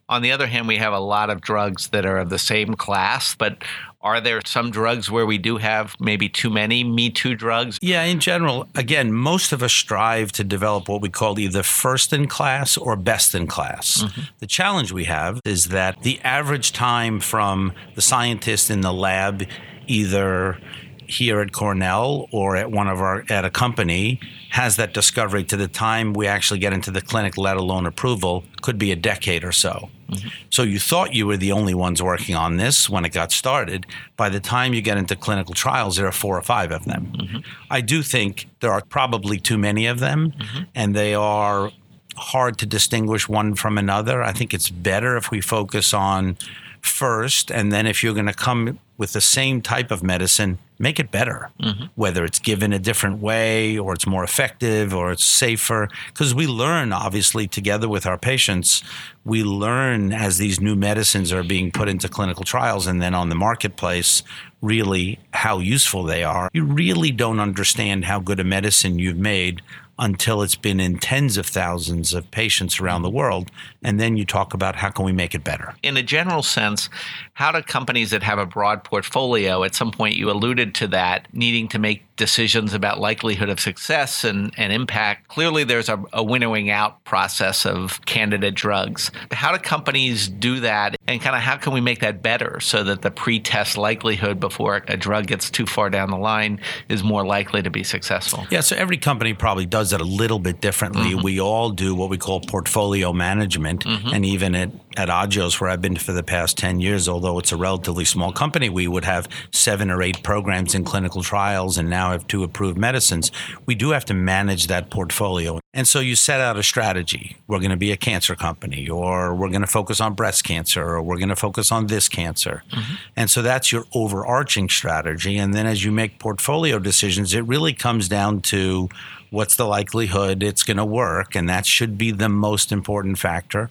On 0.09 0.21
the 0.21 0.33
other 0.33 0.47
hand, 0.47 0.67
we 0.67 0.75
have 0.75 0.91
a 0.91 0.99
lot 0.99 1.29
of 1.29 1.39
drugs 1.39 1.87
that 1.91 2.05
are 2.05 2.17
of 2.17 2.29
the 2.29 2.37
same 2.37 2.73
class, 2.73 3.35
but 3.35 3.63
are 4.05 4.21
there 4.21 4.39
some 4.45 4.69
drugs 4.69 5.09
where 5.09 5.25
we 5.25 5.39
do 5.39 5.57
have 5.57 5.95
maybe 5.99 6.29
too 6.29 6.51
many 6.51 6.83
Me 6.83 7.09
Too 7.09 7.33
drugs? 7.35 7.79
Yeah, 7.81 8.03
in 8.03 8.19
general, 8.19 8.67
again, 8.75 9.11
most 9.11 9.51
of 9.51 9.63
us 9.63 9.73
strive 9.73 10.31
to 10.33 10.43
develop 10.43 10.87
what 10.87 11.01
we 11.01 11.09
call 11.09 11.39
either 11.39 11.63
first 11.63 12.13
in 12.13 12.27
class 12.27 12.77
or 12.77 12.95
best 12.95 13.33
in 13.33 13.47
class. 13.47 14.03
Mm-hmm. 14.03 14.21
The 14.39 14.47
challenge 14.47 14.91
we 14.91 15.05
have 15.05 15.41
is 15.43 15.69
that 15.69 16.03
the 16.03 16.21
average 16.21 16.71
time 16.71 17.19
from 17.19 17.73
the 17.95 18.01
scientist 18.01 18.69
in 18.69 18.81
the 18.81 18.93
lab, 18.93 19.47
either 19.87 20.59
here 21.07 21.41
at 21.41 21.51
Cornell 21.51 22.27
or 22.31 22.55
at 22.55 22.69
one 22.71 22.87
of 22.87 22.99
our 22.99 23.25
at 23.29 23.43
a 23.43 23.49
company 23.49 24.19
has 24.49 24.75
that 24.75 24.93
discovery 24.93 25.43
to 25.45 25.57
the 25.57 25.67
time 25.67 26.13
we 26.13 26.27
actually 26.27 26.59
get 26.59 26.73
into 26.73 26.91
the 26.91 27.01
clinic, 27.01 27.37
let 27.37 27.57
alone 27.57 27.85
approval, 27.87 28.43
could 28.61 28.77
be 28.77 28.91
a 28.91 28.95
decade 28.95 29.43
or 29.43 29.51
so. 29.51 29.89
Mm-hmm. 30.09 30.29
So 30.49 30.63
you 30.63 30.79
thought 30.79 31.13
you 31.13 31.25
were 31.27 31.37
the 31.37 31.51
only 31.51 31.73
ones 31.73 32.01
working 32.01 32.35
on 32.35 32.57
this 32.57 32.89
when 32.89 33.05
it 33.05 33.09
got 33.09 33.31
started. 33.31 33.85
By 34.17 34.29
the 34.29 34.39
time 34.39 34.73
you 34.73 34.81
get 34.81 34.97
into 34.97 35.15
clinical 35.15 35.53
trials, 35.53 35.95
there 35.95 36.07
are 36.07 36.11
four 36.11 36.37
or 36.37 36.41
five 36.41 36.71
of 36.71 36.85
them. 36.85 37.13
Mm-hmm. 37.15 37.37
I 37.69 37.81
do 37.81 38.03
think 38.03 38.47
there 38.59 38.71
are 38.71 38.81
probably 38.81 39.39
too 39.39 39.57
many 39.57 39.87
of 39.87 39.99
them, 39.99 40.31
mm-hmm. 40.31 40.63
and 40.75 40.95
they 40.95 41.13
are 41.15 41.71
hard 42.17 42.57
to 42.59 42.65
distinguish 42.65 43.27
one 43.27 43.55
from 43.55 43.77
another. 43.77 44.23
I 44.23 44.31
think 44.31 44.53
it's 44.53 44.69
better 44.69 45.17
if 45.17 45.31
we 45.31 45.41
focus 45.41 45.93
on 45.93 46.37
first, 46.85 47.51
and 47.51 47.71
then 47.71 47.85
if 47.85 48.03
you're 48.03 48.13
going 48.13 48.25
to 48.25 48.33
come 48.33 48.79
with 48.97 49.13
the 49.13 49.21
same 49.21 49.61
type 49.61 49.91
of 49.91 50.01
medicine, 50.03 50.57
make 50.79 50.99
it 50.99 51.11
better, 51.11 51.51
mm-hmm. 51.61 51.85
whether 51.95 52.23
it's 52.23 52.39
given 52.39 52.71
a 52.71 52.79
different 52.79 53.21
way 53.21 53.77
or 53.77 53.93
it's 53.93 54.07
more 54.07 54.23
effective 54.23 54.93
or 54.93 55.11
it's 55.11 55.25
safer. 55.25 55.89
Because 56.07 56.33
we 56.33 56.47
learn, 56.47 56.93
obviously, 56.93 57.47
together 57.47 57.89
with 57.89 58.05
our 58.05 58.17
patients, 58.17 58.83
we 59.25 59.43
learn 59.43 60.13
as 60.13 60.37
these 60.37 60.61
new 60.61 60.75
medicines 60.75 61.33
are 61.33 61.43
being 61.43 61.71
put 61.71 61.89
into 61.89 62.07
clinical 62.07 62.43
trials 62.43 62.87
and 62.87 63.01
then 63.01 63.13
on 63.13 63.29
the 63.29 63.35
marketplace, 63.35 64.23
really 64.61 65.19
how 65.31 65.59
useful 65.59 66.03
they 66.03 66.23
are. 66.23 66.49
You 66.53 66.63
really 66.63 67.11
don't 67.11 67.39
understand 67.39 68.05
how 68.05 68.19
good 68.19 68.39
a 68.39 68.43
medicine 68.43 68.97
you've 68.97 69.17
made 69.17 69.61
until 69.97 70.41
it's 70.41 70.55
been 70.55 70.79
in 70.79 70.97
tens 70.97 71.37
of 71.37 71.45
thousands 71.45 72.13
of 72.13 72.29
patients 72.31 72.79
around 72.79 73.01
the 73.01 73.09
world. 73.09 73.51
And 73.83 73.99
then 73.99 74.17
you 74.17 74.25
talk 74.25 74.53
about 74.53 74.75
how 74.75 74.89
can 74.89 75.05
we 75.05 75.11
make 75.11 75.33
it 75.33 75.43
better. 75.43 75.75
In 75.83 75.97
a 75.97 76.03
general 76.03 76.43
sense, 76.43 76.89
how 77.33 77.51
do 77.51 77.61
companies 77.61 78.11
that 78.11 78.23
have 78.23 78.39
a 78.39 78.45
broad 78.45 78.83
portfolio, 78.83 79.63
at 79.63 79.75
some 79.75 79.91
point 79.91 80.15
you 80.15 80.29
alluded 80.29 80.75
to 80.75 80.87
that, 80.87 81.27
needing 81.33 81.67
to 81.69 81.79
make 81.79 82.03
decisions 82.15 82.73
about 82.73 82.99
likelihood 82.99 83.49
of 83.49 83.59
success 83.59 84.23
and, 84.23 84.53
and 84.57 84.71
impact. 84.71 85.27
Clearly, 85.27 85.63
there's 85.63 85.89
a, 85.89 86.01
a 86.13 86.23
winnowing 86.23 86.69
out 86.69 87.03
process 87.03 87.65
of 87.65 88.03
candidate 88.05 88.55
drugs. 88.55 89.11
How 89.31 89.51
do 89.51 89.57
companies 89.57 90.29
do 90.29 90.61
that? 90.61 90.95
And 91.07 91.21
kind 91.21 91.35
of 91.35 91.41
how 91.41 91.57
can 91.57 91.73
we 91.73 91.81
make 91.81 91.99
that 91.99 92.21
better 92.21 92.59
so 92.59 92.83
that 92.83 93.01
the 93.01 93.11
pre 93.11 93.39
test 93.39 93.77
likelihood 93.77 94.39
before 94.39 94.83
a 94.87 94.97
drug 94.97 95.27
gets 95.27 95.49
too 95.49 95.65
far 95.65 95.89
down 95.89 96.09
the 96.09 96.17
line 96.17 96.59
is 96.89 97.03
more 97.03 97.25
likely 97.25 97.61
to 97.61 97.69
be 97.69 97.83
successful? 97.83 98.45
Yeah, 98.49 98.61
so 98.61 98.75
every 98.75 98.97
company 98.97 99.33
probably 99.33 99.65
does 99.65 99.84
it 99.93 100.01
a 100.01 100.05
little 100.05 100.39
bit 100.39 100.61
differently. 100.61 101.11
Mm-hmm. 101.11 101.23
We 101.23 101.39
all 101.39 101.69
do 101.69 101.95
what 101.95 102.09
we 102.09 102.17
call 102.17 102.39
portfolio 102.39 103.13
management. 103.13 103.85
Mm-hmm. 103.85 104.09
And 104.13 104.25
even 104.25 104.55
at, 104.55 104.71
at 104.97 105.09
Agios, 105.09 105.59
where 105.59 105.69
I've 105.69 105.81
been 105.81 105.95
for 105.97 106.13
the 106.13 106.23
past 106.23 106.57
10 106.57 106.79
years, 106.79 107.07
although 107.07 107.39
it's 107.39 107.51
a 107.51 107.57
relatively 107.57 108.05
small 108.05 108.31
company, 108.31 108.69
we 108.69 108.87
would 108.87 109.05
have 109.05 109.27
seven 109.51 109.89
or 109.89 110.01
eight 110.01 110.23
programs 110.23 110.75
in 110.75 110.83
clinical 110.83 111.23
trials 111.23 111.77
and 111.77 111.89
now 111.89 112.11
have 112.11 112.27
two 112.27 112.43
approved 112.43 112.77
medicines. 112.77 113.31
We 113.65 113.75
do 113.75 113.91
have 113.91 114.05
to 114.05 114.13
manage 114.13 114.67
that 114.67 114.89
portfolio. 114.89 115.59
And 115.73 115.85
so 115.87 115.99
you 115.99 116.15
set 116.15 116.39
out 116.39 116.57
a 116.57 116.63
strategy. 116.63 117.35
We're 117.47 117.59
going 117.59 117.71
to 117.71 117.77
be 117.77 117.91
a 117.91 117.97
cancer 117.97 118.33
company, 118.33 118.89
or 118.89 119.35
we're 119.35 119.49
going 119.49 119.59
to 119.61 119.67
focus 119.67 119.99
on 119.99 120.13
breast 120.13 120.45
cancer, 120.45 120.81
or 120.81 121.01
we're 121.01 121.17
going 121.17 121.29
to 121.29 121.35
focus 121.35 121.69
on 121.69 121.87
this 121.87 122.07
cancer. 122.07 122.63
Mm-hmm. 122.71 122.95
And 123.17 123.29
so 123.29 123.41
that's 123.41 123.73
your 123.73 123.83
overarching 123.93 124.69
strategy. 124.69 125.37
And 125.37 125.53
then 125.53 125.67
as 125.67 125.83
you 125.83 125.91
make 125.91 126.17
portfolio 126.17 126.79
decisions, 126.79 127.33
it 127.33 127.43
really 127.45 127.73
comes 127.73 128.07
down 128.07 128.41
to 128.43 128.87
what's 129.29 129.55
the 129.55 129.65
likelihood 129.65 130.43
it's 130.43 130.63
going 130.63 130.77
to 130.77 130.85
work. 130.85 131.35
And 131.35 131.49
that 131.49 131.65
should 131.65 131.97
be 131.97 132.11
the 132.11 132.29
most 132.29 132.71
important 132.71 133.19
factor, 133.19 133.69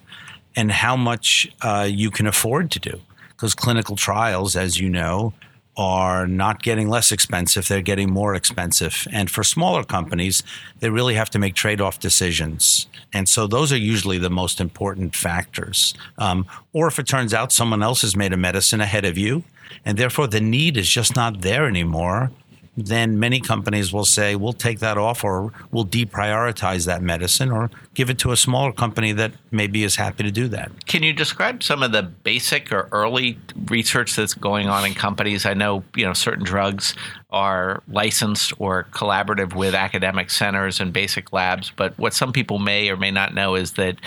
and 0.55 0.71
how 0.71 0.95
much 0.95 1.47
uh, 1.61 1.87
you 1.89 2.11
can 2.11 2.27
afford 2.27 2.71
to 2.71 2.79
do. 2.79 3.01
Because 3.29 3.53
clinical 3.53 3.95
trials, 3.95 4.55
as 4.55 4.79
you 4.79 4.89
know, 4.89 5.33
are 5.77 6.25
not 6.25 6.63
getting 6.63 6.87
less 6.87 7.11
expensive, 7.11 7.67
they're 7.67 7.81
getting 7.81 8.09
more 8.09 8.33
expensive. 8.33 9.05
And 9.11 9.29
for 9.29 9.43
smaller 9.43 9.83
companies, 9.83 10.41
they 10.79 10.89
really 10.89 11.15
have 11.15 11.29
to 11.31 11.39
make 11.39 11.53
trade 11.53 11.81
off 11.81 11.99
decisions. 11.99 12.87
And 13.11 13.27
so 13.27 13.45
those 13.45 13.73
are 13.73 13.77
usually 13.77 14.17
the 14.17 14.29
most 14.29 14.61
important 14.61 15.15
factors. 15.15 15.93
Um, 16.17 16.45
or 16.71 16.87
if 16.87 16.97
it 16.97 17.07
turns 17.07 17.33
out 17.33 17.51
someone 17.51 17.83
else 17.83 18.03
has 18.03 18.15
made 18.15 18.31
a 18.31 18.37
medicine 18.37 18.79
ahead 18.79 19.03
of 19.03 19.17
you, 19.17 19.43
and 19.83 19.97
therefore 19.97 20.27
the 20.27 20.39
need 20.39 20.77
is 20.77 20.87
just 20.87 21.15
not 21.15 21.41
there 21.41 21.67
anymore, 21.67 22.31
then 22.77 23.19
many 23.19 23.39
companies 23.39 23.93
will 23.93 24.05
say, 24.05 24.35
we'll 24.35 24.53
take 24.53 24.79
that 24.79 24.97
off 24.97 25.23
or 25.23 25.51
we'll 25.71 25.85
deprioritize 25.85 26.85
that 26.85 27.01
medicine 27.01 27.51
or 27.51 27.69
give 27.93 28.09
it 28.09 28.17
to 28.19 28.31
a 28.31 28.37
smaller 28.37 28.71
company 28.71 29.11
that 29.13 29.31
maybe 29.51 29.83
is 29.83 29.95
happy 29.95 30.23
to 30.23 30.31
do 30.31 30.47
that. 30.49 30.85
Can 30.85 31.01
you 31.01 31.13
describe 31.13 31.63
some 31.63 31.83
of 31.83 31.91
the 31.91 32.03
basic 32.03 32.71
or 32.71 32.89
early 32.91 33.37
research 33.67 34.15
that's 34.15 34.33
going 34.33 34.67
on 34.67 34.85
in 34.85 34.93
companies? 34.93 35.45
I 35.45 35.53
know, 35.53 35.83
you 35.95 36.05
know, 36.05 36.13
certain 36.13 36.43
drugs 36.43 36.95
are 37.29 37.81
licensed 37.87 38.53
or 38.59 38.87
collaborative 38.91 39.55
with 39.55 39.73
academic 39.73 40.29
centers 40.29 40.79
and 40.79 40.91
basic 40.91 41.31
labs, 41.33 41.71
but 41.75 41.97
what 41.97 42.13
some 42.13 42.33
people 42.33 42.59
may 42.59 42.89
or 42.89 42.97
may 42.97 43.11
not 43.11 43.33
know 43.33 43.55
is 43.55 43.73
that 43.73 43.97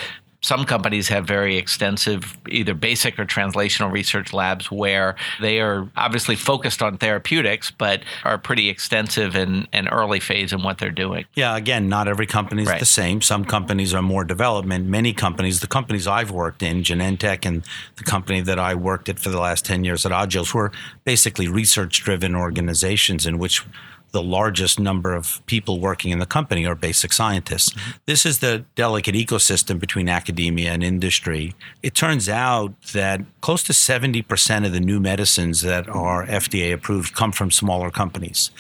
some 0.41 0.65
companies 0.65 1.09
have 1.09 1.27
very 1.27 1.57
extensive 1.57 2.37
either 2.49 2.75
basic 2.75 3.19
or 3.19 3.25
translational 3.25 3.91
research 3.91 4.33
labs 4.33 4.71
where 4.71 5.17
they 5.41 5.61
are 5.61 5.89
obviously 5.97 6.37
focused 6.37 6.81
on 6.81 6.97
therapeutics 6.97 7.71
but 7.73 8.03
are 8.25 8.39
pretty 8.39 8.69
extensive 8.69 9.35
and, 9.35 9.67
and 9.73 9.89
early 9.91 10.21
phase 10.21 10.53
in 10.53 10.63
what 10.63 10.79
they're 10.79 10.91
doing. 10.91 11.25
Yeah 11.35 11.57
again 11.57 11.89
not 11.89 12.09
every 12.09 12.27
company 12.27 12.63
is 12.63 12.69
right. 12.69 12.79
the 12.79 12.87
same. 12.87 13.21
Some 13.21 13.45
companies 13.45 13.93
are 13.95 14.03
more 14.03 14.25
development. 14.25 14.87
Many 14.87 15.13
companies 15.13 15.61
the 15.61 15.67
companies 15.67 16.07
i've 16.07 16.31
worked 16.31 16.63
in 16.63 16.83
genentech 16.83 17.45
and 17.45 17.65
the 17.97 18.05
company 18.05 18.41
that 18.41 18.59
i 18.59 18.75
worked 18.75 19.09
at 19.09 19.19
for 19.19 19.31
the 19.31 19.41
last 19.41 19.65
10 19.65 19.85
years 19.85 20.07
at 20.07 20.13
agios 20.13 20.55
were 20.55 20.71
basically 21.05 21.49
research 21.49 22.03
driven 22.03 22.35
organizations 22.35 23.27
in 23.27 23.39
which 23.39 23.65
the 24.13 24.23
largest 24.23 24.81
number 24.81 25.15
of 25.15 25.45
people 25.47 25.81
working 25.81 26.11
in 26.11 26.19
the 26.19 26.27
company 26.27 26.67
are 26.67 26.75
basic 26.75 27.13
scientists. 27.13 27.71
Mm-hmm. 27.71 27.91
This 28.07 28.25
is 28.25 28.39
the 28.39 28.65
delicate 28.75 29.15
ecosystem 29.15 29.79
between 29.79 30.09
academia 30.09 30.73
and 30.73 30.83
industry. 30.83 31.55
It 31.83 31.95
turns 31.95 32.29
out 32.29 32.81
that 32.93 33.21
close 33.41 33.63
to 33.65 33.73
70% 33.73 34.67
of 34.67 34.73
the 34.73 34.81
new 34.81 35.01
medicines 35.01 35.63
that 35.63 35.89
are 35.89 36.27
FDA 36.27 36.73
approved 36.73 37.15
come 37.15 37.33
from 37.33 37.51
smaller 37.51 37.91
companies. 37.91 38.51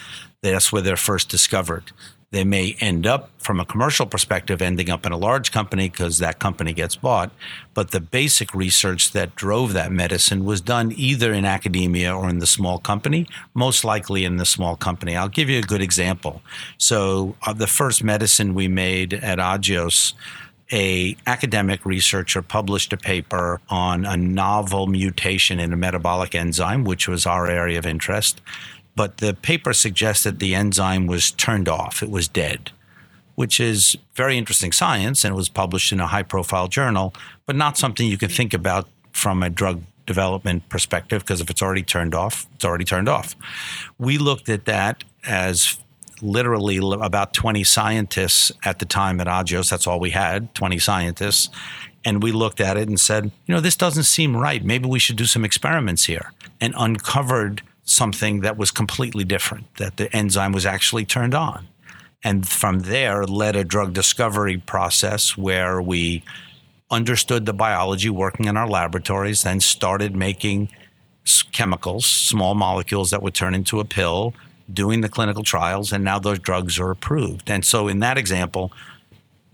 That's 0.42 0.72
where 0.72 0.82
they're 0.82 0.96
first 0.96 1.28
discovered. 1.28 1.92
They 2.30 2.44
may 2.44 2.76
end 2.78 3.06
up, 3.06 3.30
from 3.38 3.58
a 3.58 3.64
commercial 3.64 4.04
perspective, 4.04 4.60
ending 4.60 4.90
up 4.90 5.06
in 5.06 5.12
a 5.12 5.16
large 5.16 5.50
company 5.50 5.88
because 5.88 6.18
that 6.18 6.38
company 6.38 6.74
gets 6.74 6.94
bought. 6.94 7.30
But 7.72 7.90
the 7.90 8.00
basic 8.00 8.52
research 8.54 9.12
that 9.12 9.34
drove 9.34 9.72
that 9.72 9.90
medicine 9.90 10.44
was 10.44 10.60
done 10.60 10.92
either 10.94 11.32
in 11.32 11.46
academia 11.46 12.14
or 12.14 12.28
in 12.28 12.38
the 12.38 12.46
small 12.46 12.78
company, 12.78 13.26
most 13.54 13.82
likely 13.82 14.26
in 14.26 14.36
the 14.36 14.44
small 14.44 14.76
company. 14.76 15.16
I'll 15.16 15.30
give 15.30 15.48
you 15.48 15.58
a 15.58 15.62
good 15.62 15.80
example. 15.80 16.42
So, 16.76 17.34
uh, 17.46 17.54
the 17.54 17.66
first 17.66 18.04
medicine 18.04 18.52
we 18.54 18.68
made 18.68 19.14
at 19.14 19.38
Agios 19.38 20.12
a 20.70 21.16
academic 21.26 21.86
researcher 21.86 22.42
published 22.42 22.92
a 22.92 22.98
paper 22.98 23.58
on 23.70 24.04
a 24.04 24.18
novel 24.18 24.86
mutation 24.86 25.58
in 25.58 25.72
a 25.72 25.76
metabolic 25.76 26.34
enzyme, 26.34 26.84
which 26.84 27.08
was 27.08 27.24
our 27.24 27.46
area 27.46 27.78
of 27.78 27.86
interest 27.86 28.42
but 28.98 29.18
the 29.18 29.32
paper 29.32 29.72
suggested 29.72 30.40
the 30.40 30.56
enzyme 30.56 31.06
was 31.06 31.30
turned 31.30 31.68
off, 31.68 32.02
it 32.02 32.10
was 32.10 32.26
dead, 32.26 32.72
which 33.36 33.60
is 33.60 33.96
very 34.16 34.36
interesting 34.36 34.72
science 34.72 35.24
and 35.24 35.32
it 35.32 35.36
was 35.36 35.48
published 35.48 35.92
in 35.92 36.00
a 36.00 36.08
high 36.08 36.24
profile 36.24 36.66
journal, 36.66 37.14
but 37.46 37.54
not 37.54 37.78
something 37.78 38.08
you 38.08 38.18
can 38.18 38.28
think 38.28 38.52
about 38.52 38.88
from 39.12 39.40
a 39.44 39.50
drug 39.50 39.84
development 40.04 40.68
perspective 40.68 41.22
because 41.22 41.40
if 41.40 41.48
it's 41.48 41.62
already 41.62 41.84
turned 41.84 42.12
off, 42.12 42.48
it's 42.56 42.64
already 42.64 42.84
turned 42.84 43.08
off. 43.08 43.36
We 44.00 44.18
looked 44.18 44.48
at 44.48 44.64
that 44.64 45.04
as 45.24 45.78
literally 46.20 46.78
about 47.00 47.32
20 47.32 47.62
scientists 47.62 48.50
at 48.64 48.80
the 48.80 48.84
time 48.84 49.20
at 49.20 49.28
Agios. 49.28 49.70
That's 49.70 49.86
all 49.86 50.00
we 50.00 50.10
had 50.10 50.52
20 50.56 50.80
scientists. 50.80 51.50
And 52.04 52.20
we 52.20 52.32
looked 52.32 52.60
at 52.60 52.76
it 52.76 52.88
and 52.88 52.98
said, 52.98 53.30
you 53.46 53.54
know, 53.54 53.60
this 53.60 53.76
doesn't 53.76 54.04
seem 54.04 54.36
right. 54.36 54.64
Maybe 54.64 54.88
we 54.88 54.98
should 54.98 55.14
do 55.14 55.26
some 55.26 55.44
experiments 55.44 56.06
here 56.06 56.32
and 56.60 56.74
uncovered 56.76 57.62
something 57.88 58.40
that 58.40 58.56
was 58.56 58.70
completely 58.70 59.24
different, 59.24 59.74
that 59.76 59.96
the 59.96 60.14
enzyme 60.14 60.52
was 60.52 60.66
actually 60.66 61.04
turned 61.04 61.34
on. 61.34 61.68
And 62.24 62.46
from 62.48 62.80
there 62.80 63.24
led 63.24 63.56
a 63.56 63.64
drug 63.64 63.92
discovery 63.92 64.58
process 64.58 65.36
where 65.36 65.80
we 65.80 66.22
understood 66.90 67.46
the 67.46 67.52
biology 67.52 68.10
working 68.10 68.46
in 68.46 68.56
our 68.56 68.68
laboratories, 68.68 69.42
then 69.42 69.60
started 69.60 70.16
making 70.16 70.68
chemicals, 71.52 72.06
small 72.06 72.54
molecules 72.54 73.10
that 73.10 73.22
would 73.22 73.34
turn 73.34 73.54
into 73.54 73.80
a 73.80 73.84
pill, 73.84 74.34
doing 74.72 75.00
the 75.00 75.08
clinical 75.08 75.42
trials, 75.42 75.92
and 75.92 76.02
now 76.02 76.18
those 76.18 76.38
drugs 76.38 76.78
are 76.78 76.90
approved. 76.90 77.50
And 77.50 77.64
so 77.64 77.88
in 77.88 78.00
that 78.00 78.18
example, 78.18 78.72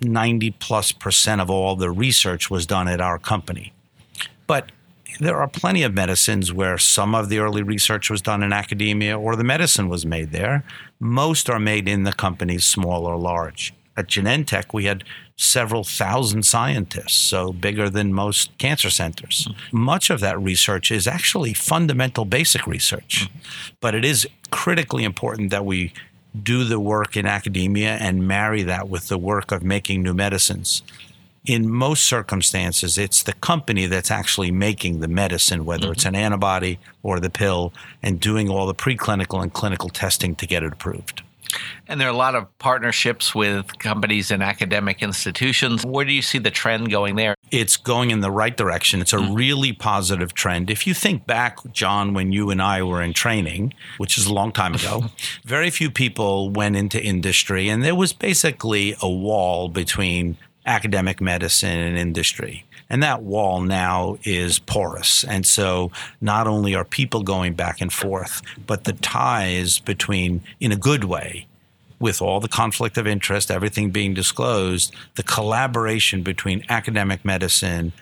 90 0.01 0.53
plus 0.53 0.93
percent 0.93 1.41
of 1.41 1.51
all 1.51 1.77
the 1.77 1.91
research 1.91 2.51
was 2.51 2.67
done 2.67 2.89
at 2.89 3.01
our 3.01 3.19
company. 3.19 3.73
But 4.47 4.71
there 5.21 5.41
are 5.41 5.49
plenty 5.49 5.83
of 5.83 5.95
medicines 5.95 6.53
where 6.53 6.79
some 6.79 7.15
of 7.15 7.29
the 7.29 7.39
early 7.39 7.63
research 7.63 8.11
was 8.11 8.23
done 8.23 8.43
in 8.43 8.53
academia 8.53 9.19
or 9.19 9.37
the 9.37 9.45
medicine 9.45 9.89
was 9.89 10.05
made 10.05 10.33
there. 10.33 10.65
Most 11.01 11.49
are 11.49 11.59
made 11.59 11.89
in 11.89 12.05
the 12.05 12.13
companies, 12.13 12.65
small 12.65 13.07
or 13.07 13.17
large. 13.17 13.75
At 13.97 14.09
Genentech, 14.09 14.73
we 14.73 14.87
had 14.87 15.05
several 15.37 15.85
thousand 15.85 16.45
scientists, 16.45 17.15
so 17.15 17.53
bigger 17.53 17.89
than 17.89 18.13
most 18.13 18.57
cancer 18.59 18.91
centers. 18.91 19.49
Mm-hmm. 19.49 19.79
Much 19.79 20.11
of 20.11 20.21
that 20.21 20.41
research 20.41 20.91
is 20.91 21.07
actually 21.07 21.55
fundamental 21.55 22.25
basic 22.25 22.67
research, 22.67 23.29
mm-hmm. 23.29 23.75
but 23.81 23.95
it 23.95 24.05
is 24.05 24.29
critically 24.51 25.05
important 25.05 25.51
that 25.51 25.65
we 25.65 25.93
do 26.41 26.65
the 26.65 26.81
work 26.81 27.17
in 27.17 27.27
academia 27.27 27.95
and 27.95 28.27
marry 28.27 28.63
that 28.65 28.89
with 28.89 29.09
the 29.09 29.19
work 29.19 29.53
of 29.53 29.63
making 29.63 30.03
new 30.03 30.15
medicines 30.15 30.83
in 31.45 31.71
most 31.71 32.05
circumstances, 32.05 32.97
it's 32.97 33.23
the 33.23 33.35
company 33.35 33.87
that's 33.87 34.11
actually 34.11 34.51
making 34.51 35.01
the 35.01 35.09
medicine, 35.09 35.65
whether 35.65 35.85
mm-hmm. 35.85 35.93
it's 35.93 36.07
an 36.07 36.15
antibody 36.15 36.79
or 37.03 37.21
the 37.21 37.31
pill, 37.31 37.73
and 38.03 38.19
doing 38.19 38.49
all 38.49 38.67
the 38.67 38.75
preclinical 38.75 39.43
and 39.43 39.53
clinical 39.53 39.91
testing 39.91 40.35
to 40.37 40.47
get 40.47 40.63
it 40.63 40.73
approved. 40.73 41.23
And 41.87 42.01
there 42.01 42.09
are 42.09 42.13
a 42.13 42.17
lot 42.17 42.35
of 42.35 42.59
partnerships 42.59 43.35
with 43.35 43.79
companies 43.79 44.31
and 44.31 44.43
academic 44.43 45.03
institutions. 45.03 45.85
Where 45.85 46.05
do 46.05 46.13
you 46.13 46.23
see 46.23 46.39
the 46.39 46.51
trend 46.51 46.91
going 46.91 47.17
there? 47.17 47.35
It's 47.51 47.77
going 47.77 48.11
in 48.11 48.21
the 48.21 48.31
right 48.31 48.57
direction. 48.57 49.01
It's 49.01 49.13
a 49.13 49.19
mm. 49.19 49.37
really 49.37 49.73
positive 49.73 50.35
trend. 50.35 50.71
If 50.71 50.87
you 50.87 50.95
think 50.95 51.27
back, 51.27 51.59
John, 51.73 52.15
when 52.15 52.33
you 52.33 52.51
and 52.51 52.61
I 52.61 52.83
were 52.83 53.03
in 53.03 53.13
training, 53.13 53.75
which 53.99 54.19
is 54.19 54.27
a 54.27 54.33
long 54.33 54.51
time 54.51 54.75
ago, 54.75 55.05
very 55.45 55.71
few 55.71 55.91
people 55.91 56.51
went 56.51 56.75
into 56.75 57.01
industry, 57.01 57.69
and 57.69 57.85
there 57.85 57.95
was 57.95 58.13
basically 58.13 58.97
a 59.01 59.09
wall 59.09 59.69
between 59.69 60.39
academic 60.67 61.21
medicine 61.21 61.79
and 61.79 61.99
industry. 61.99 62.65
And 62.91 63.03
that 63.03 63.23
wall 63.23 63.61
now 63.61 64.19
is 64.25 64.59
porous. 64.59 65.25
And 65.25 65.47
so 65.47 65.91
not 66.21 66.47
only 66.47 66.75
are 66.75 66.85
people 66.85 67.23
going 67.23 67.55
back 67.55 67.81
and 67.81 67.93
forth, 67.93 68.43
but 68.67 68.85
the 68.85 68.93
ties 68.93 69.79
between, 69.79 70.43
in 70.61 70.73
a 70.73 70.77
good 70.77 71.05
way, 71.05 71.47
with 71.99 72.21
all 72.21 72.41
the 72.41 72.49
conflict 72.49 72.99
of 72.99 73.07
interest, 73.07 73.51
everything 73.51 73.91
being 73.91 74.15
disclosed, 74.15 74.95
the 75.15 75.23
collaboration 75.23 76.23
between 76.23 76.65
academic 76.69 77.25
medicine 77.25 77.93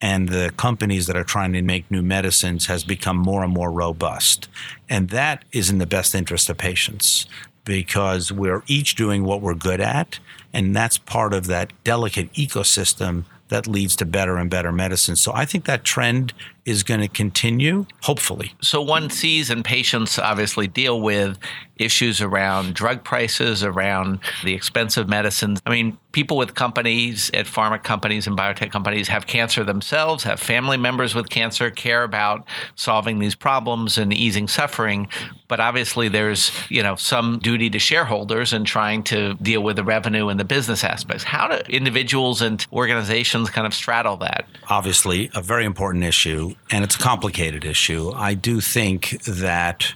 and 0.00 0.28
the 0.28 0.52
companies 0.56 1.06
that 1.06 1.16
are 1.16 1.24
trying 1.24 1.52
to 1.52 1.62
make 1.62 1.90
new 1.90 2.02
medicines 2.02 2.66
has 2.66 2.84
become 2.84 3.16
more 3.16 3.44
and 3.44 3.52
more 3.52 3.70
robust. 3.70 4.48
And 4.90 5.10
that 5.10 5.44
is 5.52 5.70
in 5.70 5.78
the 5.78 5.86
best 5.86 6.14
interest 6.14 6.50
of 6.50 6.58
patients 6.58 7.26
because 7.64 8.30
we're 8.30 8.62
each 8.66 8.96
doing 8.96 9.24
what 9.24 9.40
we're 9.40 9.54
good 9.54 9.80
at. 9.80 10.18
And 10.54 10.74
that's 10.74 10.96
part 10.96 11.34
of 11.34 11.46
that 11.48 11.72
delicate 11.82 12.32
ecosystem 12.32 13.24
that 13.48 13.66
leads 13.66 13.96
to 13.96 14.06
better 14.06 14.36
and 14.36 14.48
better 14.48 14.72
medicine. 14.72 15.16
So 15.16 15.32
I 15.34 15.44
think 15.44 15.64
that 15.66 15.84
trend 15.84 16.32
is 16.64 16.82
going 16.82 17.00
to 17.00 17.08
continue, 17.08 17.86
hopefully. 18.02 18.54
So 18.60 18.80
one 18.80 19.10
sees 19.10 19.50
and 19.50 19.64
patients 19.64 20.18
obviously 20.18 20.66
deal 20.66 21.00
with 21.00 21.38
issues 21.76 22.20
around 22.20 22.74
drug 22.74 23.02
prices, 23.04 23.64
around 23.64 24.20
the 24.44 24.54
expensive 24.54 25.08
medicines. 25.08 25.60
I 25.66 25.70
mean, 25.70 25.98
people 26.12 26.36
with 26.36 26.54
companies 26.54 27.30
at 27.34 27.46
pharma 27.46 27.82
companies 27.82 28.26
and 28.26 28.38
biotech 28.38 28.70
companies 28.70 29.08
have 29.08 29.26
cancer 29.26 29.64
themselves, 29.64 30.22
have 30.24 30.38
family 30.38 30.76
members 30.76 31.14
with 31.14 31.28
cancer, 31.30 31.70
care 31.70 32.04
about 32.04 32.46
solving 32.76 33.18
these 33.18 33.34
problems 33.34 33.98
and 33.98 34.12
easing 34.12 34.46
suffering. 34.46 35.08
But 35.48 35.60
obviously 35.60 36.08
there's, 36.08 36.52
you 36.68 36.82
know, 36.82 36.94
some 36.94 37.40
duty 37.40 37.68
to 37.70 37.78
shareholders 37.78 38.52
and 38.52 38.66
trying 38.66 39.02
to 39.04 39.34
deal 39.34 39.62
with 39.62 39.76
the 39.76 39.84
revenue 39.84 40.28
and 40.28 40.38
the 40.38 40.44
business 40.44 40.84
aspects. 40.84 41.24
How 41.24 41.48
do 41.48 41.56
individuals 41.68 42.40
and 42.40 42.64
organizations 42.72 43.50
kind 43.50 43.66
of 43.66 43.74
straddle 43.74 44.16
that? 44.18 44.46
Obviously, 44.68 45.30
a 45.34 45.42
very 45.42 45.64
important 45.64 46.04
issue 46.04 46.53
and 46.70 46.84
it's 46.84 46.96
a 46.96 46.98
complicated 46.98 47.64
issue. 47.64 48.12
I 48.14 48.34
do 48.34 48.60
think 48.60 49.22
that 49.24 49.94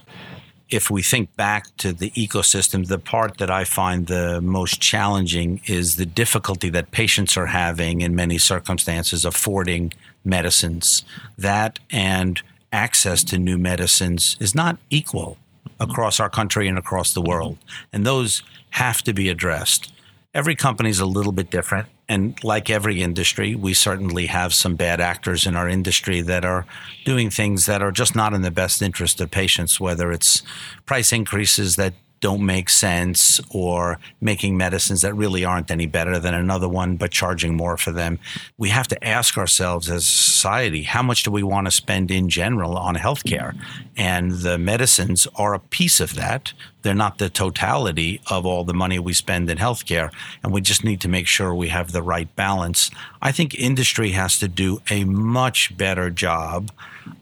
if 0.69 0.91
we 0.91 1.01
think 1.01 1.35
back 1.35 1.65
to 1.77 1.93
the 1.93 2.11
ecosystem, 2.11 2.87
the 2.87 2.99
part 2.99 3.39
that 3.39 3.49
I 3.49 3.63
find 3.63 4.05
the 4.05 4.39
most 4.39 4.79
challenging 4.79 5.61
is 5.65 5.95
the 5.95 6.05
difficulty 6.05 6.69
that 6.69 6.91
patients 6.91 7.35
are 7.37 7.47
having 7.47 8.01
in 8.01 8.15
many 8.15 8.37
circumstances 8.37 9.25
affording 9.25 9.93
medicines. 10.23 11.03
That 11.37 11.79
and 11.89 12.41
access 12.71 13.23
to 13.25 13.39
new 13.39 13.57
medicines 13.57 14.37
is 14.39 14.53
not 14.53 14.77
equal 14.89 15.37
across 15.79 16.19
our 16.19 16.29
country 16.29 16.67
and 16.67 16.77
across 16.77 17.13
the 17.13 17.21
world. 17.21 17.57
And 17.91 18.05
those 18.05 18.43
have 18.71 19.01
to 19.03 19.13
be 19.13 19.29
addressed. 19.29 19.91
Every 20.33 20.55
company 20.55 20.89
is 20.91 20.99
a 20.99 21.05
little 21.07 21.31
bit 21.31 21.49
different. 21.49 21.87
And 22.09 22.43
like 22.43 22.71
every 22.71 23.03
industry, 23.03 23.53
we 23.53 23.75
certainly 23.75 24.25
have 24.25 24.53
some 24.53 24.75
bad 24.75 24.99
actors 24.99 25.45
in 25.45 25.55
our 25.55 25.69
industry 25.69 26.21
that 26.21 26.43
are 26.43 26.65
doing 27.05 27.29
things 27.29 27.67
that 27.67 27.83
are 27.83 27.91
just 27.91 28.15
not 28.15 28.33
in 28.33 28.41
the 28.41 28.49
best 28.49 28.81
interest 28.81 29.21
of 29.21 29.29
patients, 29.29 29.79
whether 29.79 30.11
it's 30.11 30.41
price 30.87 31.13
increases 31.13 31.75
that 31.75 31.93
don't 32.19 32.45
make 32.45 32.69
sense 32.69 33.39
or 33.49 33.99
making 34.21 34.57
medicines 34.57 35.01
that 35.01 35.13
really 35.13 35.45
aren't 35.45 35.71
any 35.71 35.85
better 35.85 36.19
than 36.19 36.33
another 36.33 36.67
one 36.67 36.97
but 36.97 37.11
charging 37.11 37.55
more 37.55 37.77
for 37.77 37.91
them. 37.91 38.19
We 38.57 38.69
have 38.69 38.87
to 38.89 39.03
ask 39.03 39.37
ourselves 39.37 39.89
as 39.89 40.03
a 40.03 40.07
society, 40.07 40.83
how 40.83 41.03
much 41.03 41.23
do 41.23 41.31
we 41.31 41.43
want 41.43 41.67
to 41.67 41.71
spend 41.71 42.11
in 42.11 42.29
general 42.29 42.77
on 42.77 42.95
healthcare? 42.95 43.55
And 43.97 44.31
the 44.31 44.57
medicines 44.57 45.27
are 45.35 45.53
a 45.53 45.59
piece 45.59 45.99
of 45.99 46.15
that. 46.15 46.53
They're 46.81 46.93
not 46.93 47.17
the 47.17 47.29
totality 47.29 48.21
of 48.29 48.45
all 48.45 48.63
the 48.63 48.73
money 48.73 48.99
we 48.99 49.13
spend 49.13 49.49
in 49.49 49.57
healthcare. 49.57 50.11
And 50.43 50.53
we 50.53 50.61
just 50.61 50.83
need 50.83 51.01
to 51.01 51.09
make 51.09 51.27
sure 51.27 51.53
we 51.53 51.69
have 51.69 51.91
the 51.91 52.01
right 52.01 52.33
balance. 52.35 52.89
I 53.21 53.31
think 53.31 53.53
industry 53.55 54.11
has 54.11 54.39
to 54.39 54.47
do 54.47 54.81
a 54.89 55.03
much 55.03 55.75
better 55.77 56.09
job 56.09 56.71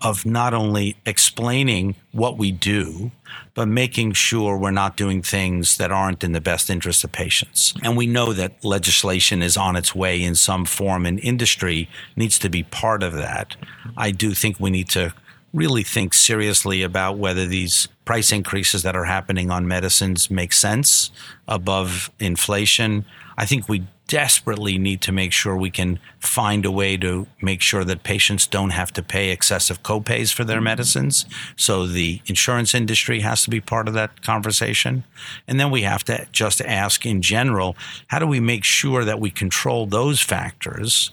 of 0.01 0.25
not 0.25 0.53
only 0.53 0.97
explaining 1.05 1.95
what 2.11 2.37
we 2.37 2.51
do, 2.51 3.11
but 3.53 3.67
making 3.67 4.13
sure 4.13 4.57
we're 4.57 4.71
not 4.71 4.97
doing 4.97 5.21
things 5.21 5.77
that 5.77 5.91
aren't 5.91 6.23
in 6.23 6.31
the 6.31 6.41
best 6.41 6.69
interest 6.69 7.03
of 7.03 7.11
patients. 7.11 7.73
And 7.83 7.97
we 7.97 8.07
know 8.07 8.33
that 8.33 8.63
legislation 8.63 9.41
is 9.41 9.57
on 9.57 9.75
its 9.75 9.95
way 9.95 10.21
in 10.21 10.35
some 10.35 10.65
form, 10.65 11.05
and 11.05 11.19
industry 11.19 11.89
needs 12.15 12.39
to 12.39 12.49
be 12.49 12.63
part 12.63 13.03
of 13.03 13.13
that. 13.13 13.55
I 13.95 14.11
do 14.11 14.33
think 14.33 14.59
we 14.59 14.69
need 14.69 14.89
to 14.89 15.13
really 15.53 15.83
think 15.83 16.13
seriously 16.13 16.83
about 16.83 17.17
whether 17.17 17.45
these 17.45 17.87
price 18.05 18.31
increases 18.31 18.83
that 18.83 18.95
are 18.95 19.05
happening 19.05 19.49
on 19.49 19.67
medicines 19.67 20.29
make 20.29 20.53
sense 20.53 21.09
above 21.47 22.11
inflation. 22.19 23.05
I 23.37 23.45
think 23.45 23.67
we 23.67 23.83
desperately 24.07 24.77
need 24.77 25.01
to 25.01 25.11
make 25.11 25.33
sure 25.33 25.55
we 25.55 25.69
can 25.69 25.99
find 26.19 26.65
a 26.65 26.71
way 26.71 26.95
to 26.97 27.27
make 27.41 27.61
sure 27.61 27.83
that 27.83 28.03
patients 28.03 28.47
don't 28.47 28.69
have 28.69 28.91
to 28.93 29.03
pay 29.03 29.29
excessive 29.29 29.83
copays 29.83 30.33
for 30.33 30.43
their 30.43 30.57
mm-hmm. 30.57 30.65
medicines. 30.65 31.25
So 31.55 31.85
the 31.85 32.21
insurance 32.25 32.73
industry 32.73 33.19
has 33.19 33.43
to 33.43 33.49
be 33.49 33.61
part 33.61 33.87
of 33.87 33.93
that 33.93 34.21
conversation. 34.21 35.03
And 35.47 35.59
then 35.59 35.71
we 35.71 35.81
have 35.81 36.03
to 36.05 36.25
just 36.31 36.61
ask 36.61 37.05
in 37.05 37.21
general, 37.21 37.75
how 38.07 38.19
do 38.19 38.27
we 38.27 38.39
make 38.39 38.63
sure 38.63 39.03
that 39.03 39.19
we 39.19 39.29
control 39.29 39.85
those 39.85 40.21
factors 40.21 41.11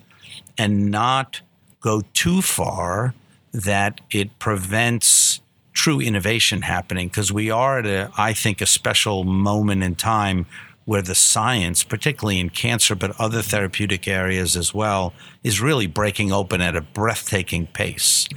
and 0.57 0.91
not 0.91 1.41
go 1.81 2.03
too 2.13 2.43
far 2.43 3.15
that 3.53 4.01
it 4.11 4.39
prevents 4.39 5.41
true 5.73 6.01
innovation 6.01 6.63
happening? 6.63 7.09
Because 7.09 7.33
we 7.33 7.51
are 7.51 7.81
at 7.81 7.87
a, 7.87 8.11
I 8.17 8.33
think, 8.33 8.61
a 8.61 8.67
special 8.67 9.25
moment 9.25 9.83
in 9.83 9.97
time 9.97 10.47
where 10.85 11.03
the 11.03 11.15
science, 11.15 11.83
particularly 11.83 12.39
in 12.39 12.51
cancer, 12.51 12.95
but 12.95 13.19
other 13.19 13.43
therapeutic 13.43 14.07
areas 14.07 14.57
as 14.57 14.75
well, 14.75 15.15
is 15.43 15.61
really 15.61 15.87
breaking 15.87 16.33
open 16.33 16.61
at 16.61 16.77
a 16.77 16.81
breathtaking 16.81 17.67
pace. 17.69 18.29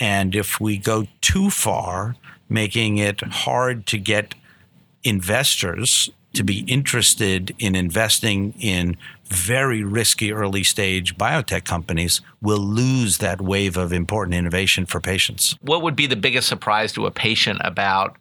And 0.00 0.34
if 0.34 0.60
we 0.60 0.76
go 0.78 1.06
too 1.20 1.50
far, 1.50 2.16
making 2.48 2.98
it 2.98 3.20
hard 3.22 3.86
to 3.86 3.98
get 3.98 4.34
investors 5.02 6.10
to 6.32 6.42
be 6.42 6.60
interested 6.60 7.54
in 7.58 7.74
investing 7.74 8.54
in 8.58 8.96
very 9.28 9.82
risky 9.82 10.32
early 10.32 10.62
stage 10.62 11.16
biotech 11.16 11.64
companies 11.64 12.20
will 12.40 12.58
lose 12.58 13.18
that 13.18 13.40
wave 13.40 13.76
of 13.76 13.92
important 13.92 14.34
innovation 14.34 14.86
for 14.86 15.00
patients. 15.00 15.56
What 15.60 15.82
would 15.82 15.96
be 15.96 16.06
the 16.06 16.16
biggest 16.16 16.48
surprise 16.48 16.92
to 16.92 17.06
a 17.06 17.10
patient 17.10 17.60
about 17.64 18.16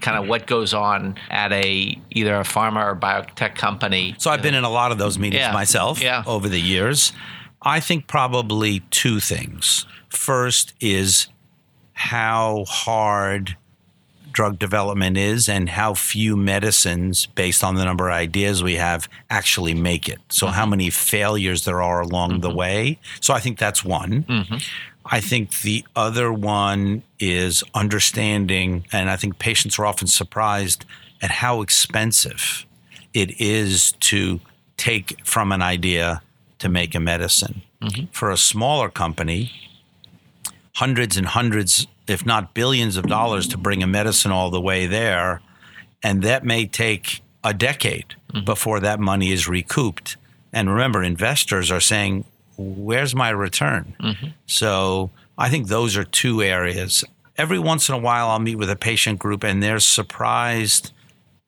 kind 0.00 0.16
of 0.16 0.28
what 0.28 0.46
goes 0.46 0.72
on 0.74 1.16
at 1.30 1.52
a 1.52 1.98
either 2.10 2.34
a 2.36 2.44
pharma 2.44 2.84
or 2.84 2.96
biotech 2.96 3.54
company? 3.54 4.14
So 4.18 4.30
I've 4.30 4.42
been 4.42 4.54
in 4.54 4.64
a 4.64 4.70
lot 4.70 4.92
of 4.92 4.98
those 4.98 5.18
meetings 5.18 5.40
yeah. 5.40 5.52
myself 5.52 6.00
yeah. 6.00 6.22
over 6.26 6.48
the 6.48 6.60
years. 6.60 7.12
I 7.62 7.80
think 7.80 8.06
probably 8.06 8.80
two 8.90 9.20
things. 9.20 9.86
First 10.08 10.74
is 10.80 11.28
how 11.92 12.64
hard 12.68 13.56
drug 14.32 14.58
development 14.58 15.16
is 15.16 15.48
and 15.48 15.68
how 15.68 15.94
few 15.94 16.36
medicines, 16.36 17.26
based 17.26 17.64
on 17.64 17.74
the 17.74 17.84
number 17.84 18.08
of 18.08 18.14
ideas 18.14 18.62
we 18.62 18.76
have, 18.76 19.08
actually 19.30 19.74
make 19.74 20.08
it. 20.08 20.18
So, 20.28 20.46
mm-hmm. 20.46 20.54
how 20.54 20.66
many 20.66 20.90
failures 20.90 21.64
there 21.64 21.82
are 21.82 22.00
along 22.00 22.30
mm-hmm. 22.30 22.40
the 22.40 22.54
way. 22.54 22.98
So, 23.20 23.34
I 23.34 23.40
think 23.40 23.58
that's 23.58 23.84
one. 23.84 24.24
Mm-hmm. 24.24 24.56
I 25.10 25.20
think 25.20 25.60
the 25.60 25.84
other 25.96 26.32
one 26.32 27.02
is 27.18 27.64
understanding, 27.74 28.84
and 28.92 29.08
I 29.08 29.16
think 29.16 29.38
patients 29.38 29.78
are 29.78 29.86
often 29.86 30.06
surprised 30.06 30.84
at 31.22 31.30
how 31.30 31.62
expensive 31.62 32.66
it 33.14 33.40
is 33.40 33.92
to 33.92 34.40
take 34.76 35.24
from 35.24 35.50
an 35.50 35.62
idea 35.62 36.22
to 36.58 36.68
make 36.68 36.94
a 36.94 37.00
medicine. 37.00 37.62
Mm-hmm. 37.80 38.06
For 38.12 38.30
a 38.30 38.36
smaller 38.36 38.90
company, 38.90 39.52
hundreds 40.74 41.16
and 41.16 41.26
hundreds 41.26 41.86
if 42.08 42.24
not 42.24 42.54
billions 42.54 42.96
of 42.96 43.06
dollars 43.06 43.46
to 43.48 43.58
bring 43.58 43.82
a 43.82 43.86
medicine 43.86 44.32
all 44.32 44.50
the 44.50 44.60
way 44.60 44.86
there. 44.86 45.40
And 46.02 46.22
that 46.22 46.44
may 46.44 46.66
take 46.66 47.22
a 47.44 47.52
decade 47.52 48.14
mm-hmm. 48.32 48.44
before 48.44 48.80
that 48.80 49.00
money 49.00 49.32
is 49.32 49.48
recouped. 49.48 50.16
And 50.52 50.70
remember, 50.70 51.02
investors 51.02 51.70
are 51.70 51.80
saying, 51.80 52.24
where's 52.56 53.14
my 53.14 53.30
return? 53.30 53.94
Mm-hmm. 54.00 54.28
So 54.46 55.10
I 55.36 55.48
think 55.48 55.68
those 55.68 55.96
are 55.96 56.04
two 56.04 56.42
areas. 56.42 57.04
Every 57.36 57.58
once 57.58 57.88
in 57.88 57.94
a 57.94 57.98
while, 57.98 58.28
I'll 58.28 58.40
meet 58.40 58.56
with 58.56 58.70
a 58.70 58.76
patient 58.76 59.18
group 59.18 59.44
and 59.44 59.62
they're 59.62 59.78
surprised 59.78 60.92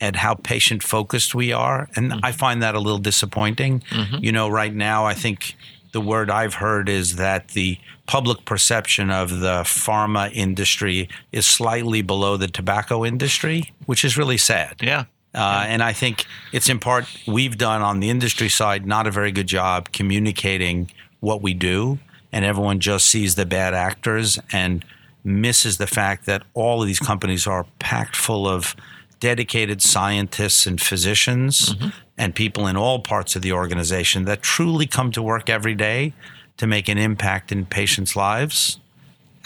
at 0.00 0.16
how 0.16 0.34
patient 0.34 0.82
focused 0.82 1.34
we 1.34 1.52
are. 1.52 1.88
And 1.96 2.12
mm-hmm. 2.12 2.24
I 2.24 2.32
find 2.32 2.62
that 2.62 2.74
a 2.74 2.80
little 2.80 2.98
disappointing. 2.98 3.82
Mm-hmm. 3.90 4.24
You 4.24 4.32
know, 4.32 4.48
right 4.48 4.74
now, 4.74 5.04
I 5.04 5.14
think 5.14 5.56
the 5.92 6.00
word 6.00 6.30
I've 6.30 6.54
heard 6.54 6.88
is 6.88 7.16
that 7.16 7.48
the 7.48 7.78
public 8.06 8.44
perception 8.44 9.10
of 9.10 9.40
the 9.40 9.62
pharma 9.62 10.32
industry 10.32 11.08
is 11.32 11.46
slightly 11.46 12.02
below 12.02 12.36
the 12.36 12.48
tobacco 12.48 13.04
industry, 13.04 13.72
which 13.86 14.04
is 14.04 14.16
really 14.16 14.38
sad. 14.38 14.76
Yeah. 14.80 15.04
Uh, 15.32 15.64
and 15.66 15.82
I 15.82 15.92
think 15.92 16.24
it's 16.52 16.68
in 16.68 16.80
part 16.80 17.06
we've 17.26 17.56
done 17.56 17.82
on 17.82 18.00
the 18.00 18.10
industry 18.10 18.48
side 18.48 18.84
not 18.84 19.06
a 19.06 19.12
very 19.12 19.30
good 19.30 19.46
job 19.46 19.92
communicating 19.92 20.90
what 21.20 21.40
we 21.40 21.54
do, 21.54 22.00
and 22.32 22.44
everyone 22.44 22.80
just 22.80 23.08
sees 23.08 23.36
the 23.36 23.46
bad 23.46 23.72
actors 23.72 24.38
and 24.52 24.84
misses 25.22 25.78
the 25.78 25.86
fact 25.86 26.26
that 26.26 26.42
all 26.54 26.80
of 26.80 26.88
these 26.88 26.98
companies 26.98 27.46
are 27.46 27.66
packed 27.78 28.16
full 28.16 28.48
of 28.48 28.74
dedicated 29.20 29.82
scientists 29.82 30.66
and 30.66 30.80
physicians 30.80 31.74
mm-hmm. 31.74 31.88
And 32.20 32.34
people 32.34 32.66
in 32.66 32.76
all 32.76 32.98
parts 32.98 33.34
of 33.34 33.40
the 33.40 33.50
organization 33.50 34.26
that 34.26 34.42
truly 34.42 34.86
come 34.86 35.10
to 35.10 35.22
work 35.22 35.48
every 35.48 35.74
day 35.74 36.12
to 36.58 36.66
make 36.66 36.86
an 36.86 36.98
impact 36.98 37.50
in 37.50 37.64
patients' 37.64 38.14
lives. 38.14 38.78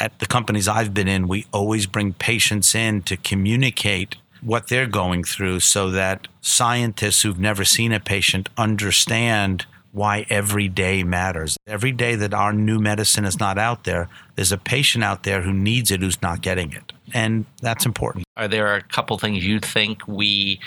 At 0.00 0.18
the 0.18 0.26
companies 0.26 0.66
I've 0.66 0.92
been 0.92 1.06
in, 1.06 1.28
we 1.28 1.46
always 1.52 1.86
bring 1.86 2.14
patients 2.14 2.74
in 2.74 3.02
to 3.02 3.16
communicate 3.16 4.16
what 4.40 4.66
they're 4.66 4.88
going 4.88 5.22
through 5.22 5.60
so 5.60 5.88
that 5.92 6.26
scientists 6.40 7.22
who've 7.22 7.38
never 7.38 7.64
seen 7.64 7.92
a 7.92 8.00
patient 8.00 8.48
understand 8.58 9.66
why 9.92 10.26
every 10.28 10.66
day 10.66 11.04
matters. 11.04 11.56
Every 11.68 11.92
day 11.92 12.16
that 12.16 12.34
our 12.34 12.52
new 12.52 12.80
medicine 12.80 13.24
is 13.24 13.38
not 13.38 13.56
out 13.56 13.84
there, 13.84 14.08
there's 14.34 14.50
a 14.50 14.58
patient 14.58 15.04
out 15.04 15.22
there 15.22 15.42
who 15.42 15.52
needs 15.52 15.92
it 15.92 16.00
who's 16.00 16.20
not 16.20 16.40
getting 16.40 16.72
it. 16.72 16.92
And 17.12 17.46
that's 17.62 17.86
important. 17.86 18.24
Are 18.36 18.48
there 18.48 18.74
a 18.74 18.82
couple 18.82 19.16
things 19.16 19.46
you 19.46 19.60
think 19.60 20.08
we 20.08 20.58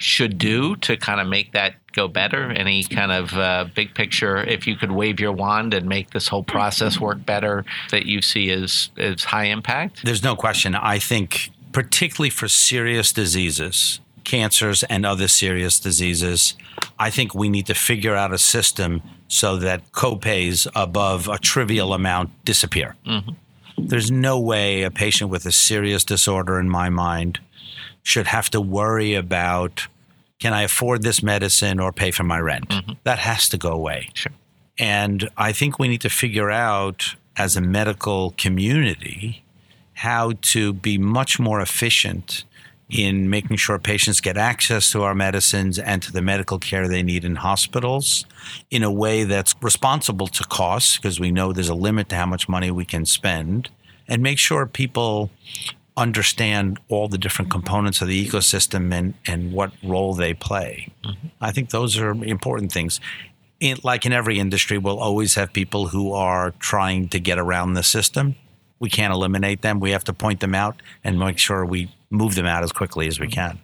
should 0.00 0.38
do 0.38 0.76
to 0.76 0.96
kind 0.96 1.20
of 1.20 1.26
make 1.26 1.52
that 1.52 1.74
go 1.92 2.08
better? 2.08 2.50
Any 2.50 2.82
kind 2.84 3.12
of 3.12 3.34
uh, 3.34 3.66
big 3.74 3.94
picture, 3.94 4.38
if 4.38 4.66
you 4.66 4.76
could 4.76 4.92
wave 4.92 5.20
your 5.20 5.32
wand 5.32 5.74
and 5.74 5.86
make 5.88 6.10
this 6.10 6.26
whole 6.26 6.42
process 6.42 6.98
work 6.98 7.24
better, 7.24 7.64
that 7.90 8.06
you 8.06 8.22
see 8.22 8.50
as, 8.50 8.90
as 8.96 9.24
high 9.24 9.44
impact? 9.44 10.04
There's 10.04 10.22
no 10.22 10.34
question. 10.34 10.74
I 10.74 10.98
think, 10.98 11.50
particularly 11.72 12.30
for 12.30 12.48
serious 12.48 13.12
diseases, 13.12 14.00
cancers 14.24 14.82
and 14.84 15.04
other 15.04 15.28
serious 15.28 15.78
diseases, 15.78 16.54
I 16.98 17.10
think 17.10 17.34
we 17.34 17.48
need 17.48 17.66
to 17.66 17.74
figure 17.74 18.16
out 18.16 18.32
a 18.32 18.38
system 18.38 19.02
so 19.28 19.58
that 19.58 19.92
copays 19.92 20.66
above 20.74 21.28
a 21.28 21.38
trivial 21.38 21.92
amount 21.92 22.44
disappear. 22.44 22.96
Mm-hmm. 23.06 23.32
There's 23.86 24.10
no 24.10 24.40
way 24.40 24.82
a 24.82 24.90
patient 24.90 25.30
with 25.30 25.46
a 25.46 25.52
serious 25.52 26.04
disorder, 26.04 26.58
in 26.58 26.68
my 26.68 26.90
mind, 26.90 27.40
should 28.02 28.26
have 28.26 28.50
to 28.50 28.60
worry 28.60 29.14
about 29.14 29.86
can 30.38 30.54
I 30.54 30.62
afford 30.62 31.02
this 31.02 31.22
medicine 31.22 31.78
or 31.78 31.92
pay 31.92 32.10
for 32.10 32.24
my 32.24 32.38
rent? 32.38 32.68
Mm-hmm. 32.70 32.92
That 33.04 33.18
has 33.18 33.48
to 33.50 33.58
go 33.58 33.72
away. 33.72 34.08
Sure. 34.14 34.32
And 34.78 35.28
I 35.36 35.52
think 35.52 35.78
we 35.78 35.86
need 35.86 36.00
to 36.00 36.08
figure 36.08 36.50
out 36.50 37.14
as 37.36 37.56
a 37.56 37.60
medical 37.60 38.34
community 38.38 39.44
how 39.92 40.32
to 40.40 40.72
be 40.72 40.96
much 40.96 41.38
more 41.38 41.60
efficient 41.60 42.44
in 42.88 43.28
making 43.28 43.56
sure 43.56 43.78
patients 43.78 44.20
get 44.20 44.36
access 44.36 44.90
to 44.90 45.02
our 45.02 45.14
medicines 45.14 45.78
and 45.78 46.02
to 46.02 46.10
the 46.10 46.22
medical 46.22 46.58
care 46.58 46.88
they 46.88 47.02
need 47.02 47.24
in 47.24 47.36
hospitals 47.36 48.24
in 48.70 48.82
a 48.82 48.90
way 48.90 49.24
that's 49.24 49.54
responsible 49.60 50.26
to 50.26 50.42
costs, 50.44 50.96
because 50.96 51.20
we 51.20 51.30
know 51.30 51.52
there's 51.52 51.68
a 51.68 51.74
limit 51.74 52.08
to 52.08 52.16
how 52.16 52.26
much 52.26 52.48
money 52.48 52.70
we 52.70 52.84
can 52.84 53.04
spend, 53.04 53.68
and 54.08 54.22
make 54.22 54.38
sure 54.38 54.66
people 54.66 55.30
understand 56.00 56.80
all 56.88 57.08
the 57.08 57.18
different 57.18 57.50
components 57.50 58.00
of 58.00 58.08
the 58.08 58.26
ecosystem 58.26 58.92
and, 58.92 59.14
and 59.26 59.52
what 59.52 59.72
role 59.84 60.14
they 60.14 60.34
play. 60.34 60.88
Mm-hmm. 61.04 61.28
I 61.40 61.52
think 61.52 61.70
those 61.70 61.98
are 61.98 62.10
important 62.10 62.72
things. 62.72 63.00
In, 63.60 63.76
like 63.84 64.06
in 64.06 64.12
every 64.12 64.38
industry, 64.38 64.78
we'll 64.78 64.98
always 64.98 65.34
have 65.34 65.52
people 65.52 65.88
who 65.88 66.12
are 66.12 66.52
trying 66.58 67.08
to 67.08 67.20
get 67.20 67.38
around 67.38 67.74
the 67.74 67.82
system. 67.82 68.36
We 68.78 68.88
can't 68.88 69.12
eliminate 69.12 69.60
them. 69.60 69.78
We 69.78 69.90
have 69.90 70.04
to 70.04 70.14
point 70.14 70.40
them 70.40 70.54
out 70.54 70.80
and 71.04 71.18
make 71.18 71.38
sure 71.38 71.66
we 71.66 71.92
move 72.08 72.34
them 72.34 72.46
out 72.46 72.64
as 72.64 72.72
quickly 72.72 73.06
as 73.06 73.20
we 73.20 73.28
can. 73.28 73.60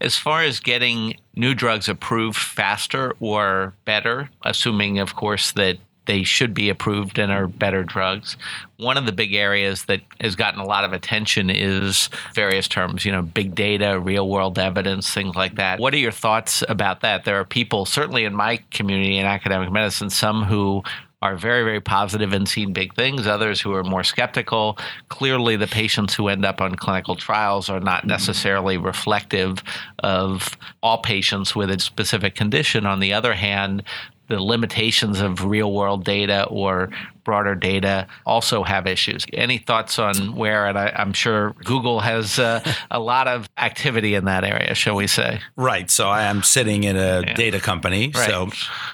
As 0.00 0.16
far 0.16 0.42
as 0.42 0.60
getting 0.60 1.16
new 1.36 1.54
drugs 1.54 1.88
approved 1.88 2.38
faster 2.38 3.14
or 3.20 3.74
better, 3.84 4.30
assuming, 4.42 4.98
of 4.98 5.14
course, 5.14 5.52
that 5.52 5.76
they 6.08 6.22
should 6.24 6.54
be 6.54 6.70
approved 6.70 7.18
and 7.18 7.30
are 7.30 7.46
better 7.46 7.84
drugs. 7.84 8.38
One 8.78 8.96
of 8.96 9.04
the 9.04 9.12
big 9.12 9.34
areas 9.34 9.84
that 9.84 10.00
has 10.22 10.34
gotten 10.34 10.58
a 10.58 10.64
lot 10.64 10.84
of 10.84 10.94
attention 10.94 11.50
is 11.50 12.08
various 12.34 12.66
terms, 12.66 13.04
you 13.04 13.12
know, 13.12 13.20
big 13.20 13.54
data, 13.54 14.00
real 14.00 14.26
world 14.26 14.58
evidence, 14.58 15.12
things 15.12 15.36
like 15.36 15.56
that. 15.56 15.78
What 15.78 15.92
are 15.92 15.98
your 15.98 16.10
thoughts 16.10 16.64
about 16.66 17.02
that? 17.02 17.26
There 17.26 17.38
are 17.38 17.44
people, 17.44 17.84
certainly 17.84 18.24
in 18.24 18.34
my 18.34 18.56
community 18.70 19.18
in 19.18 19.26
academic 19.26 19.70
medicine, 19.70 20.08
some 20.08 20.44
who 20.44 20.82
are 21.20 21.36
very, 21.36 21.62
very 21.62 21.80
positive 21.80 22.32
and 22.32 22.48
seen 22.48 22.72
big 22.72 22.94
things, 22.94 23.26
others 23.26 23.60
who 23.60 23.74
are 23.74 23.84
more 23.84 24.04
skeptical. 24.04 24.78
Clearly, 25.10 25.56
the 25.56 25.66
patients 25.66 26.14
who 26.14 26.28
end 26.28 26.46
up 26.46 26.62
on 26.62 26.74
clinical 26.74 27.16
trials 27.16 27.68
are 27.68 27.80
not 27.80 28.06
necessarily 28.06 28.78
reflective 28.78 29.62
of 29.98 30.56
all 30.82 30.98
patients 30.98 31.54
with 31.54 31.70
a 31.70 31.78
specific 31.80 32.34
condition. 32.34 32.86
On 32.86 33.00
the 33.00 33.12
other 33.12 33.34
hand, 33.34 33.82
the 34.28 34.42
limitations 34.42 35.20
of 35.20 35.44
real 35.44 35.72
world 35.72 36.04
data 36.04 36.44
or 36.44 36.90
broader 37.24 37.54
data 37.54 38.06
also 38.24 38.62
have 38.62 38.86
issues. 38.86 39.24
Any 39.32 39.58
thoughts 39.58 39.98
on 39.98 40.36
where? 40.36 40.66
And 40.66 40.78
I, 40.78 40.92
am 40.94 41.12
sure 41.12 41.54
Google 41.64 42.00
has 42.00 42.38
uh, 42.38 42.60
a 42.90 43.00
lot 43.00 43.26
of 43.26 43.48
activity 43.58 44.14
in 44.14 44.26
that 44.26 44.44
area, 44.44 44.74
shall 44.74 44.94
we 44.94 45.06
say? 45.06 45.40
Right. 45.56 45.90
So 45.90 46.08
I 46.08 46.24
am 46.24 46.42
sitting 46.42 46.84
in 46.84 46.96
a 46.96 47.20
yeah. 47.20 47.34
data 47.34 47.60
company. 47.60 48.12
Right. 48.14 48.28
So 48.28 48.50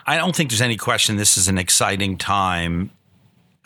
I 0.06 0.16
don't 0.16 0.34
think 0.34 0.50
there's 0.50 0.62
any 0.62 0.76
question 0.76 1.16
this 1.16 1.36
is 1.36 1.48
an 1.48 1.58
exciting 1.58 2.16
time 2.16 2.90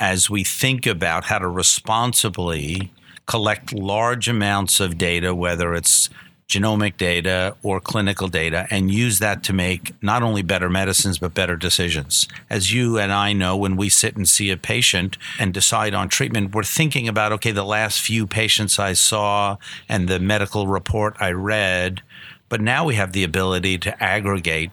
as 0.00 0.31
we 0.31 0.44
think 0.44 0.87
about 0.87 1.24
how 1.24 1.38
to 1.38 1.48
responsibly 1.48 2.92
collect 3.26 3.72
large 3.72 4.28
amounts 4.28 4.81
of 4.81 4.96
data, 4.96 5.35
whether 5.35 5.74
it's 5.74 6.09
genomic 6.48 6.96
data 6.96 7.54
or 7.62 7.78
clinical 7.78 8.26
data 8.26 8.66
and 8.70 8.90
use 8.90 9.18
that 9.18 9.42
to 9.42 9.52
make 9.52 9.92
not 10.02 10.22
only 10.22 10.40
better 10.40 10.70
medicines 10.70 11.18
but 11.18 11.34
better 11.34 11.56
decisions. 11.56 12.26
As 12.48 12.72
you 12.72 12.98
and 12.98 13.12
I 13.12 13.34
know, 13.34 13.54
when 13.54 13.76
we 13.76 13.90
sit 13.90 14.16
and 14.16 14.26
see 14.26 14.50
a 14.50 14.56
patient 14.56 15.18
and 15.38 15.52
decide 15.52 15.92
on 15.92 16.08
treatment, 16.08 16.54
we're 16.54 16.62
thinking 16.62 17.06
about 17.06 17.32
okay, 17.32 17.52
the 17.52 17.64
last 17.64 18.00
few 18.00 18.26
patients 18.26 18.78
I 18.78 18.94
saw 18.94 19.58
and 19.88 20.08
the 20.08 20.18
medical 20.18 20.66
report 20.66 21.16
I 21.20 21.32
read. 21.32 22.00
But 22.48 22.62
now 22.62 22.87
we 22.87 22.94
have 22.94 23.12
the 23.12 23.24
ability 23.24 23.76
to 23.78 24.02
aggregate 24.02 24.70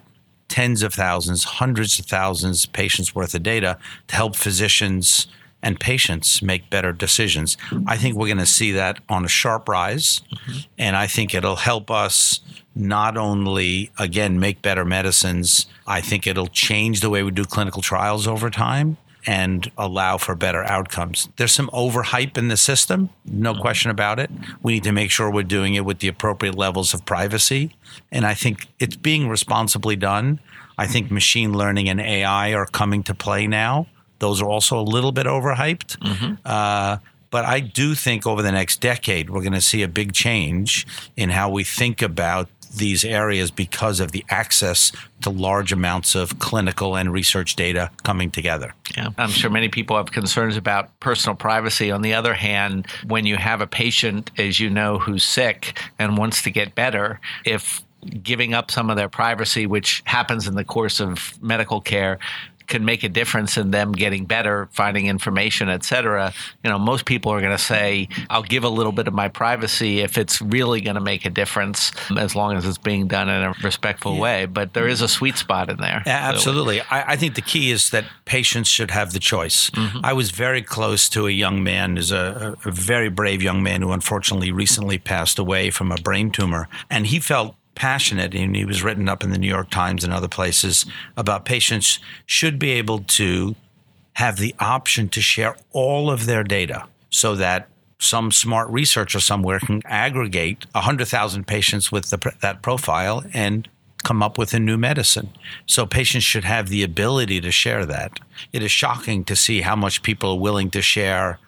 tens 0.47 0.81
of 0.81 0.93
thousands, 0.93 1.43
hundreds 1.43 1.99
of 1.99 2.05
thousands 2.05 2.65
patients 2.65 3.13
worth 3.13 3.35
of 3.35 3.43
data 3.43 3.77
to 4.07 4.15
help 4.15 4.37
physicians 4.37 5.27
and 5.65 5.79
patients 5.79 6.43
make 6.43 6.69
better 6.69 6.93
decisions. 6.93 7.57
I 7.87 7.97
think 7.97 8.15
we're 8.15 8.27
going 8.27 8.37
to 8.37 8.45
see 8.45 8.71
that 8.73 8.99
on 9.09 9.25
a 9.25 9.27
sharp 9.27 9.67
rise. 9.67 10.21
Mm-hmm. 10.31 10.59
And 10.77 10.95
I 10.95 11.07
think 11.07 11.33
it'll 11.33 11.55
help 11.55 11.89
us 11.89 12.39
not 12.75 13.17
only, 13.17 13.89
again, 13.97 14.39
make 14.39 14.61
better 14.61 14.85
medicines, 14.85 15.65
I 15.87 16.01
think 16.01 16.27
it'll 16.27 16.47
change 16.47 17.01
the 17.01 17.09
way 17.09 17.23
we 17.23 17.31
do 17.31 17.45
clinical 17.45 17.81
trials 17.81 18.27
over 18.27 18.51
time 18.51 18.97
and 19.25 19.71
allow 19.75 20.17
for 20.19 20.35
better 20.35 20.63
outcomes. 20.65 21.29
There's 21.37 21.51
some 21.51 21.71
overhype 21.73 22.37
in 22.37 22.49
the 22.49 22.57
system, 22.57 23.09
no 23.25 23.53
mm-hmm. 23.53 23.61
question 23.61 23.89
about 23.89 24.19
it. 24.19 24.29
We 24.61 24.73
need 24.73 24.83
to 24.83 24.91
make 24.91 25.09
sure 25.09 25.31
we're 25.31 25.41
doing 25.41 25.73
it 25.73 25.83
with 25.83 25.97
the 25.97 26.07
appropriate 26.07 26.53
levels 26.53 26.93
of 26.93 27.05
privacy. 27.05 27.75
And 28.11 28.23
I 28.23 28.35
think 28.35 28.67
it's 28.79 28.97
being 28.97 29.27
responsibly 29.27 29.95
done. 29.95 30.39
I 30.77 30.85
think 30.85 31.09
machine 31.09 31.53
learning 31.53 31.89
and 31.89 31.99
AI 31.99 32.53
are 32.53 32.67
coming 32.67 33.01
to 33.03 33.15
play 33.15 33.47
now. 33.47 33.87
Those 34.19 34.41
are 34.41 34.49
also 34.49 34.79
a 34.79 34.83
little 34.83 35.11
bit 35.11 35.25
overhyped. 35.25 35.97
Mm-hmm. 35.97 36.33
Uh, 36.45 36.97
but 37.31 37.43
I 37.45 37.59
do 37.59 37.95
think 37.95 38.25
over 38.25 38.41
the 38.41 38.51
next 38.51 38.79
decade, 38.79 39.29
we're 39.29 39.41
going 39.41 39.53
to 39.53 39.61
see 39.61 39.83
a 39.83 39.87
big 39.87 40.13
change 40.13 40.87
in 41.17 41.29
how 41.29 41.49
we 41.49 41.63
think 41.63 42.01
about 42.01 42.47
these 42.77 43.03
areas 43.03 43.51
because 43.51 43.99
of 43.99 44.11
the 44.11 44.23
access 44.29 44.91
to 45.21 45.29
large 45.29 45.71
amounts 45.71 46.15
of 46.15 46.39
clinical 46.39 46.95
and 46.95 47.11
research 47.11 47.55
data 47.55 47.89
coming 48.03 48.29
together. 48.29 48.73
Yeah, 48.95 49.09
I'm 49.17 49.29
sure 49.29 49.49
many 49.49 49.69
people 49.69 49.97
have 49.97 50.11
concerns 50.11 50.57
about 50.57 50.97
personal 50.99 51.35
privacy. 51.35 51.91
On 51.91 52.01
the 52.01 52.13
other 52.13 52.33
hand, 52.33 52.87
when 53.07 53.25
you 53.25 53.37
have 53.37 53.61
a 53.61 53.67
patient, 53.67 54.31
as 54.37 54.59
you 54.59 54.69
know, 54.69 54.99
who's 54.99 55.23
sick 55.23 55.79
and 55.99 56.17
wants 56.17 56.41
to 56.43 56.51
get 56.51 56.75
better, 56.75 57.19
if 57.45 57.83
giving 58.21 58.53
up 58.53 58.69
some 58.69 58.89
of 58.89 58.97
their 58.97 59.09
privacy, 59.09 59.65
which 59.65 60.03
happens 60.05 60.47
in 60.47 60.55
the 60.55 60.63
course 60.63 60.99
of 60.99 61.41
medical 61.41 61.81
care, 61.81 62.19
can 62.67 62.85
make 62.85 63.03
a 63.03 63.09
difference 63.09 63.57
in 63.57 63.71
them 63.71 63.91
getting 63.91 64.25
better, 64.25 64.67
finding 64.71 65.07
information, 65.07 65.69
et 65.69 65.83
cetera, 65.83 66.33
you 66.63 66.69
know, 66.69 66.79
most 66.79 67.05
people 67.05 67.31
are 67.31 67.39
going 67.39 67.55
to 67.55 67.63
say, 67.63 68.07
I'll 68.29 68.43
give 68.43 68.63
a 68.63 68.69
little 68.69 68.91
bit 68.91 69.07
of 69.07 69.13
my 69.13 69.27
privacy 69.27 69.99
if 69.99 70.17
it's 70.17 70.41
really 70.41 70.81
going 70.81 70.95
to 70.95 71.01
make 71.01 71.25
a 71.25 71.29
difference, 71.29 71.91
as 72.17 72.35
long 72.35 72.55
as 72.55 72.65
it's 72.65 72.77
being 72.77 73.07
done 73.07 73.29
in 73.29 73.43
a 73.43 73.53
respectful 73.63 74.15
yeah. 74.15 74.21
way. 74.21 74.45
But 74.45 74.73
there 74.73 74.87
is 74.87 75.01
a 75.01 75.07
sweet 75.07 75.37
spot 75.37 75.69
in 75.69 75.77
there. 75.77 76.03
Yeah, 76.05 76.29
absolutely. 76.29 76.79
So, 76.79 76.85
I, 76.91 77.13
I, 77.13 77.15
think 77.15 77.35
the 77.35 77.41
key 77.41 77.71
is 77.71 77.89
that 77.91 78.05
patients 78.25 78.69
should 78.69 78.91
have 78.91 79.13
the 79.13 79.19
choice. 79.19 79.69
Mm-hmm. 79.71 79.99
I 80.03 80.13
was 80.13 80.31
very 80.31 80.61
close 80.61 81.09
to 81.09 81.27
a 81.27 81.31
young 81.31 81.63
man, 81.63 81.95
who's 81.95 82.11
a, 82.11 82.55
a 82.65 82.71
very 82.71 83.09
brave 83.09 83.41
young 83.41 83.63
man 83.63 83.81
who 83.81 83.91
unfortunately 83.91 84.51
recently 84.51 84.97
passed 84.97 85.39
away 85.39 85.69
from 85.69 85.91
a 85.91 85.97
brain 85.97 86.31
tumor. 86.31 86.67
And 86.89 87.07
he 87.07 87.19
felt 87.19 87.55
passionate, 87.75 88.33
and 88.33 88.55
he 88.55 88.65
was 88.65 88.83
written 88.83 89.07
up 89.07 89.23
in 89.23 89.31
the 89.31 89.37
New 89.37 89.47
York 89.47 89.69
Times 89.69 90.03
and 90.03 90.13
other 90.13 90.27
places 90.27 90.85
about 91.17 91.45
patients 91.45 91.99
should 92.25 92.57
be 92.57 92.71
able 92.71 92.99
to 92.99 93.55
have 94.13 94.37
the 94.37 94.55
option 94.59 95.09
to 95.09 95.21
share 95.21 95.57
all 95.71 96.09
of 96.09 96.25
their 96.25 96.43
data 96.43 96.87
so 97.09 97.35
that 97.35 97.67
some 97.99 98.31
smart 98.31 98.69
researcher 98.69 99.19
somewhere 99.19 99.59
can 99.59 99.81
aggregate 99.85 100.65
100,000 100.71 101.47
patients 101.47 101.91
with 101.91 102.09
the, 102.09 102.33
that 102.41 102.61
profile 102.61 103.23
and 103.33 103.67
come 104.03 104.21
up 104.21 104.37
with 104.37 104.53
a 104.53 104.59
new 104.59 104.77
medicine. 104.77 105.29
So 105.65 105.85
patients 105.85 106.23
should 106.23 106.43
have 106.43 106.69
the 106.69 106.83
ability 106.83 107.41
to 107.41 107.51
share 107.51 107.85
that. 107.85 108.19
It 108.53 108.61
is 108.61 108.71
shocking 108.71 109.23
to 109.25 109.35
see 109.35 109.61
how 109.61 109.75
much 109.75 110.03
people 110.03 110.31
are 110.31 110.39
willing 110.39 110.69
to 110.71 110.81
share 110.81 111.39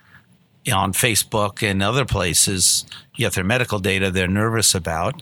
on 0.73 0.91
Facebook 0.91 1.63
and 1.63 1.81
other 1.81 2.03
places, 2.03 2.85
yet 3.15 3.33
their 3.33 3.43
medical 3.43 3.79
data 3.79 4.11
they're 4.11 4.27
nervous 4.27 4.75
about. 4.75 5.21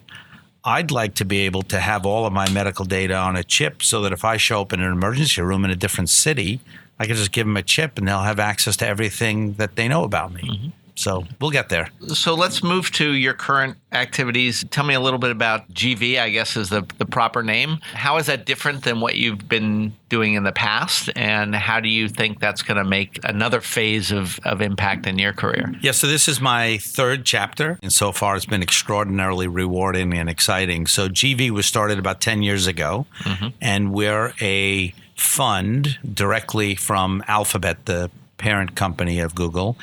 I'd 0.65 0.89
like 0.89 1.13
to 1.15 1.25
be 1.25 1.41
able 1.41 1.62
to 1.63 1.80
have 1.80 2.06
all 2.06 2.25
of 2.25 2.34
my 2.34 2.49
medical 2.49 2.86
data 2.86 3.13
on 3.13 3.36
a 3.36 3.43
chip 3.43 3.84
so 3.84 4.01
that 4.01 4.12
if 4.12 4.25
I 4.25 4.38
show 4.38 4.62
up 4.62 4.73
in 4.73 4.82
an 4.82 4.91
emergency 4.91 5.41
room 5.41 5.63
in 5.63 5.69
a 5.69 5.75
different 5.75 6.10
city, 6.10 6.60
I 6.99 7.06
can 7.06 7.15
just 7.15 7.32
give 7.32 7.45
them 7.45 7.56
a 7.56 7.62
chip 7.62 7.99
and 7.99 8.08
they'll 8.08 8.23
have 8.23 8.39
access 8.39 8.75
to 8.78 8.88
everything 8.88 9.54
that 9.54 9.75
they 9.75 9.88
know 9.88 10.04
about 10.04 10.34
me. 10.34 10.41
Mm-hmm. 10.41 10.69
So 10.95 11.25
we'll 11.41 11.51
get 11.51 11.69
there. 11.69 11.89
So 12.08 12.36
let's 12.36 12.63
move 12.63 12.89
to 12.93 13.13
your 13.13 13.34
current 13.34 13.77
activities. 13.91 14.65
Tell 14.71 14.86
me 14.86 14.93
a 14.93 14.99
little 14.99 15.19
bit 15.19 15.31
about 15.31 15.69
GV, 15.73 16.19
I 16.19 16.29
guess 16.29 16.55
is 16.55 16.69
the, 16.69 16.86
the 16.97 17.05
proper 17.05 17.43
name. 17.43 17.79
How 17.93 18.17
is 18.17 18.27
that 18.27 18.45
different 18.45 18.84
than 18.84 19.01
what 19.01 19.15
you've 19.15 19.47
been 19.47 19.93
doing 20.10 20.34
in 20.34 20.43
the 20.43 20.51
past? 20.51 21.10
And 21.15 21.53
how 21.53 21.79
do 21.79 21.89
you 21.89 22.08
think 22.08 22.39
that's 22.39 22.62
going 22.62 22.77
to 22.77 22.86
make 22.86 23.19
another 23.23 23.60
phase 23.62 24.12
of, 24.12 24.39
of 24.45 24.62
impact 24.62 25.05
in 25.05 25.19
your 25.19 25.34
career? 25.34 25.73
Yeah, 25.81 25.91
so 25.91 26.08
this 26.08 26.27
is 26.27 26.39
my 26.39 26.77
third 26.77 27.25
chapter. 27.25 27.77
And 27.84 27.91
so 27.91 28.12
far, 28.12 28.36
it's 28.36 28.45
been 28.45 28.63
extraordinarily 28.63 29.47
rewarding 29.47 30.13
and 30.13 30.29
exciting. 30.29 30.88
So 30.88 31.10
GV 31.10 31.51
was 31.51 31.65
started 31.65 31.99
about 31.99 32.21
10 32.21 32.41
years 32.41 32.67
ago, 32.67 33.05
mm-hmm. 33.19 33.47
and 33.62 33.93
we're 33.93 34.34
a 34.41 34.93
fund 35.15 35.97
directly 36.13 36.75
from 36.75 37.23
Alphabet, 37.27 37.86
the 37.86 38.10
parent 38.38 38.75
company 38.75 39.19
of 39.19 39.34
Google. 39.34 39.77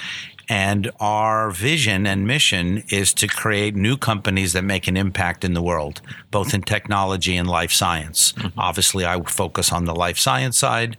And 0.53 0.91
our 1.01 1.51
vision 1.51 2.07
and 2.07 2.27
mission 2.27 2.85
is 2.91 3.15
to 3.15 3.27
create 3.27 3.75
new 3.75 3.97
companies 3.97 4.53
that 4.53 4.65
make 4.65 4.87
an 4.87 4.99
impact 4.99 5.47
in 5.47 5.55
the 5.55 5.63
world, 5.63 6.03
both 6.31 6.53
in 6.53 6.61
technology 6.61 7.39
and 7.39 7.49
life 7.49 7.73
science. 7.73 8.33
Mm-hmm. 8.33 8.61
Obviously, 8.61 9.07
I 9.07 9.19
focus 9.23 9.73
on 9.73 9.87
the 9.87 9.95
life 9.95 10.19
science 10.19 10.59
side. 10.59 10.99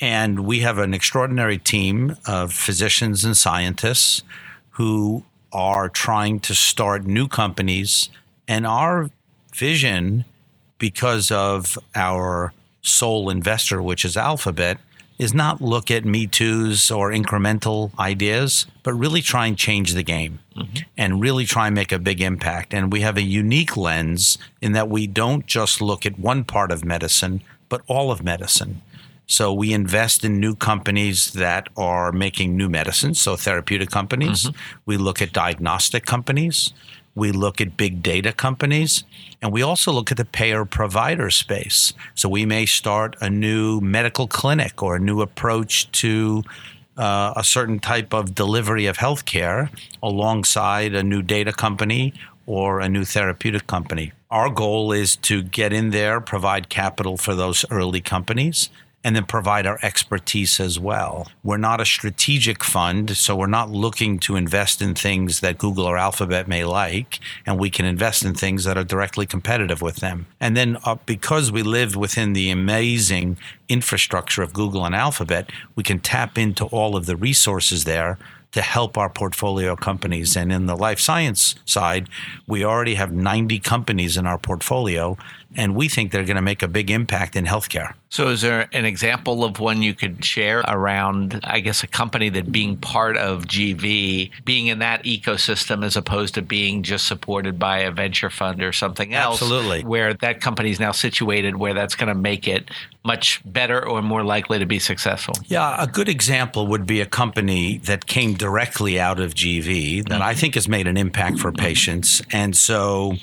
And 0.00 0.46
we 0.46 0.60
have 0.60 0.78
an 0.78 0.94
extraordinary 0.94 1.58
team 1.58 2.16
of 2.28 2.52
physicians 2.52 3.24
and 3.24 3.36
scientists 3.36 4.22
who 4.70 5.24
are 5.52 5.88
trying 5.88 6.38
to 6.40 6.54
start 6.54 7.04
new 7.04 7.26
companies. 7.26 8.10
And 8.46 8.64
our 8.64 9.10
vision, 9.52 10.24
because 10.78 11.32
of 11.32 11.76
our 11.96 12.52
sole 12.80 13.28
investor, 13.28 13.82
which 13.82 14.04
is 14.04 14.16
Alphabet, 14.16 14.78
is 15.18 15.32
not 15.32 15.60
look 15.60 15.90
at 15.90 16.04
Me 16.04 16.26
Too's 16.26 16.90
or 16.90 17.10
incremental 17.10 17.96
ideas, 17.98 18.66
but 18.82 18.94
really 18.94 19.22
try 19.22 19.46
and 19.46 19.56
change 19.56 19.94
the 19.94 20.02
game 20.02 20.40
mm-hmm. 20.56 20.88
and 20.96 21.20
really 21.20 21.44
try 21.44 21.66
and 21.66 21.74
make 21.74 21.92
a 21.92 21.98
big 21.98 22.20
impact. 22.20 22.74
And 22.74 22.92
we 22.92 23.00
have 23.02 23.16
a 23.16 23.22
unique 23.22 23.76
lens 23.76 24.38
in 24.60 24.72
that 24.72 24.88
we 24.88 25.06
don't 25.06 25.46
just 25.46 25.80
look 25.80 26.04
at 26.04 26.18
one 26.18 26.44
part 26.44 26.72
of 26.72 26.84
medicine, 26.84 27.42
but 27.68 27.82
all 27.86 28.10
of 28.10 28.24
medicine. 28.24 28.82
So 29.26 29.52
we 29.52 29.72
invest 29.72 30.24
in 30.24 30.38
new 30.38 30.54
companies 30.54 31.32
that 31.32 31.68
are 31.76 32.12
making 32.12 32.56
new 32.56 32.68
medicines, 32.68 33.20
so 33.20 33.36
therapeutic 33.36 33.90
companies. 33.90 34.44
Mm-hmm. 34.44 34.80
We 34.84 34.96
look 34.96 35.22
at 35.22 35.32
diagnostic 35.32 36.04
companies. 36.04 36.74
We 37.14 37.30
look 37.32 37.60
at 37.60 37.76
big 37.76 38.02
data 38.02 38.32
companies 38.32 39.04
and 39.40 39.52
we 39.52 39.62
also 39.62 39.92
look 39.92 40.10
at 40.10 40.16
the 40.16 40.24
payer 40.24 40.64
provider 40.64 41.30
space. 41.30 41.92
So 42.14 42.28
we 42.28 42.44
may 42.46 42.66
start 42.66 43.16
a 43.20 43.30
new 43.30 43.80
medical 43.80 44.26
clinic 44.26 44.82
or 44.82 44.96
a 44.96 45.00
new 45.00 45.20
approach 45.20 45.90
to 45.92 46.42
uh, 46.96 47.32
a 47.36 47.44
certain 47.44 47.78
type 47.78 48.12
of 48.12 48.34
delivery 48.34 48.86
of 48.86 48.98
healthcare 48.98 49.68
alongside 50.02 50.94
a 50.94 51.02
new 51.02 51.22
data 51.22 51.52
company 51.52 52.14
or 52.46 52.80
a 52.80 52.88
new 52.88 53.04
therapeutic 53.04 53.66
company. 53.66 54.12
Our 54.30 54.50
goal 54.50 54.92
is 54.92 55.16
to 55.16 55.42
get 55.42 55.72
in 55.72 55.90
there, 55.90 56.20
provide 56.20 56.68
capital 56.68 57.16
for 57.16 57.34
those 57.34 57.64
early 57.70 58.00
companies, 58.00 58.68
and 59.04 59.14
then 59.14 59.26
provide 59.26 59.66
our 59.66 59.78
expertise 59.82 60.58
as 60.58 60.80
well. 60.80 61.28
We're 61.42 61.58
not 61.58 61.80
a 61.80 61.84
strategic 61.84 62.64
fund, 62.64 63.16
so 63.16 63.36
we're 63.36 63.46
not 63.46 63.70
looking 63.70 64.18
to 64.20 64.34
invest 64.34 64.80
in 64.80 64.94
things 64.94 65.40
that 65.40 65.58
Google 65.58 65.84
or 65.84 65.98
Alphabet 65.98 66.48
may 66.48 66.64
like, 66.64 67.20
and 67.44 67.58
we 67.58 67.68
can 67.68 67.84
invest 67.84 68.24
in 68.24 68.34
things 68.34 68.64
that 68.64 68.78
are 68.78 68.84
directly 68.84 69.26
competitive 69.26 69.82
with 69.82 69.96
them. 69.96 70.26
And 70.40 70.56
then 70.56 70.78
uh, 70.84 70.96
because 71.04 71.52
we 71.52 71.62
live 71.62 71.94
within 71.94 72.32
the 72.32 72.50
amazing 72.50 73.36
infrastructure 73.68 74.42
of 74.42 74.54
Google 74.54 74.86
and 74.86 74.94
Alphabet, 74.94 75.50
we 75.76 75.82
can 75.82 76.00
tap 76.00 76.38
into 76.38 76.64
all 76.66 76.96
of 76.96 77.04
the 77.04 77.16
resources 77.16 77.84
there 77.84 78.18
to 78.54 78.62
help 78.62 78.96
our 78.96 79.10
portfolio 79.10 79.74
companies. 79.74 80.36
And 80.36 80.52
in 80.52 80.66
the 80.66 80.76
life 80.76 81.00
science 81.00 81.56
side, 81.64 82.08
we 82.46 82.64
already 82.64 82.94
have 82.94 83.12
90 83.12 83.58
companies 83.58 84.16
in 84.16 84.28
our 84.28 84.38
portfolio, 84.38 85.18
and 85.56 85.74
we 85.74 85.88
think 85.88 86.12
they're 86.12 86.24
going 86.24 86.36
to 86.36 86.42
make 86.42 86.62
a 86.62 86.68
big 86.68 86.88
impact 86.88 87.34
in 87.34 87.46
healthcare. 87.46 87.94
So, 88.14 88.28
is 88.28 88.42
there 88.42 88.68
an 88.72 88.84
example 88.84 89.42
of 89.42 89.58
one 89.58 89.82
you 89.82 89.92
could 89.92 90.24
share 90.24 90.60
around, 90.60 91.40
I 91.42 91.58
guess, 91.58 91.82
a 91.82 91.88
company 91.88 92.28
that 92.28 92.52
being 92.52 92.76
part 92.76 93.16
of 93.16 93.46
GV, 93.46 94.30
being 94.44 94.68
in 94.68 94.78
that 94.78 95.02
ecosystem 95.02 95.84
as 95.84 95.96
opposed 95.96 96.34
to 96.34 96.42
being 96.42 96.84
just 96.84 97.08
supported 97.08 97.58
by 97.58 97.78
a 97.78 97.90
venture 97.90 98.30
fund 98.30 98.62
or 98.62 98.70
something 98.70 99.14
else? 99.14 99.42
Absolutely. 99.42 99.82
Where 99.82 100.14
that 100.14 100.40
company 100.40 100.70
is 100.70 100.78
now 100.78 100.92
situated, 100.92 101.56
where 101.56 101.74
that's 101.74 101.96
going 101.96 102.06
to 102.06 102.14
make 102.14 102.46
it 102.46 102.70
much 103.04 103.42
better 103.44 103.84
or 103.84 104.00
more 104.00 104.22
likely 104.22 104.60
to 104.60 104.66
be 104.66 104.78
successful? 104.78 105.34
Yeah, 105.46 105.82
a 105.82 105.88
good 105.88 106.08
example 106.08 106.68
would 106.68 106.86
be 106.86 107.00
a 107.00 107.06
company 107.06 107.78
that 107.78 108.06
came 108.06 108.34
directly 108.34 109.00
out 109.00 109.18
of 109.18 109.34
GV 109.34 110.04
that 110.04 110.14
mm-hmm. 110.14 110.22
I 110.22 110.34
think 110.34 110.54
has 110.54 110.68
made 110.68 110.86
an 110.86 110.96
impact 110.96 111.40
for 111.40 111.50
patients. 111.50 112.22
And 112.30 112.56
so 112.56 113.14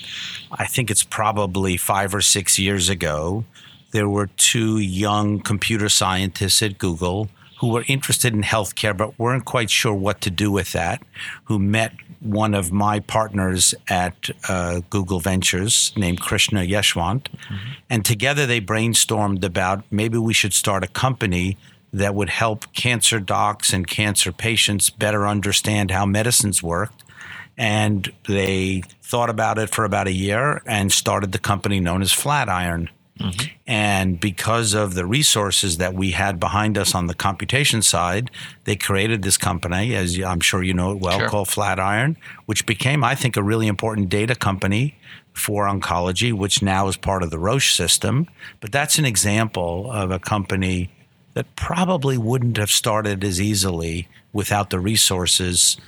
I 0.52 0.66
think 0.66 0.90
it's 0.90 1.02
probably 1.02 1.78
five 1.78 2.14
or 2.14 2.20
six 2.20 2.58
years 2.58 2.90
ago 2.90 3.46
there 3.92 4.08
were 4.08 4.26
two 4.36 4.78
young 4.78 5.40
computer 5.40 5.88
scientists 5.88 6.62
at 6.62 6.78
Google 6.78 7.28
who 7.60 7.68
were 7.68 7.84
interested 7.86 8.34
in 8.34 8.42
healthcare 8.42 8.96
but 8.96 9.16
weren't 9.18 9.44
quite 9.44 9.70
sure 9.70 9.94
what 9.94 10.20
to 10.22 10.30
do 10.30 10.50
with 10.50 10.72
that, 10.72 11.00
who 11.44 11.60
met 11.60 11.92
one 12.18 12.54
of 12.54 12.72
my 12.72 12.98
partners 13.00 13.74
at 13.88 14.30
uh, 14.48 14.80
Google 14.90 15.20
Ventures 15.20 15.92
named 15.96 16.20
Krishna 16.20 16.60
Yeshwant. 16.60 17.28
Mm-hmm. 17.28 17.72
And 17.90 18.04
together 18.04 18.46
they 18.46 18.60
brainstormed 18.60 19.44
about 19.44 19.84
maybe 19.90 20.18
we 20.18 20.34
should 20.34 20.54
start 20.54 20.82
a 20.82 20.88
company 20.88 21.56
that 21.92 22.14
would 22.14 22.30
help 22.30 22.72
cancer 22.72 23.20
docs 23.20 23.72
and 23.72 23.86
cancer 23.86 24.32
patients 24.32 24.90
better 24.90 25.26
understand 25.26 25.90
how 25.90 26.06
medicines 26.06 26.62
worked. 26.62 27.04
And 27.58 28.12
they 28.26 28.82
thought 29.02 29.30
about 29.30 29.58
it 29.58 29.70
for 29.70 29.84
about 29.84 30.08
a 30.08 30.12
year 30.12 30.62
and 30.66 30.90
started 30.90 31.32
the 31.32 31.38
company 31.38 31.80
known 31.80 32.02
as 32.02 32.12
Flatiron. 32.12 32.88
Mm-hmm. 33.22 33.46
And 33.66 34.20
because 34.20 34.74
of 34.74 34.94
the 34.94 35.06
resources 35.06 35.78
that 35.78 35.94
we 35.94 36.10
had 36.10 36.40
behind 36.40 36.76
us 36.76 36.94
on 36.94 37.06
the 37.06 37.14
computation 37.14 37.82
side, 37.82 38.30
they 38.64 38.76
created 38.76 39.22
this 39.22 39.36
company, 39.36 39.94
as 39.94 40.18
I'm 40.18 40.40
sure 40.40 40.62
you 40.62 40.74
know 40.74 40.92
it 40.92 41.00
well, 41.00 41.18
sure. 41.20 41.28
called 41.28 41.48
Flatiron, 41.48 42.16
which 42.46 42.66
became, 42.66 43.04
I 43.04 43.14
think, 43.14 43.36
a 43.36 43.42
really 43.42 43.66
important 43.66 44.08
data 44.08 44.34
company 44.34 44.96
for 45.32 45.66
oncology, 45.66 46.32
which 46.32 46.62
now 46.62 46.88
is 46.88 46.96
part 46.96 47.22
of 47.22 47.30
the 47.30 47.38
Roche 47.38 47.74
system. 47.74 48.28
But 48.60 48.72
that's 48.72 48.98
an 48.98 49.04
example 49.04 49.90
of 49.90 50.10
a 50.10 50.18
company 50.18 50.90
that 51.34 51.56
probably 51.56 52.18
wouldn't 52.18 52.58
have 52.58 52.70
started 52.70 53.24
as 53.24 53.40
easily 53.40 54.08
without 54.32 54.70
the 54.70 54.80
resources 54.80 55.78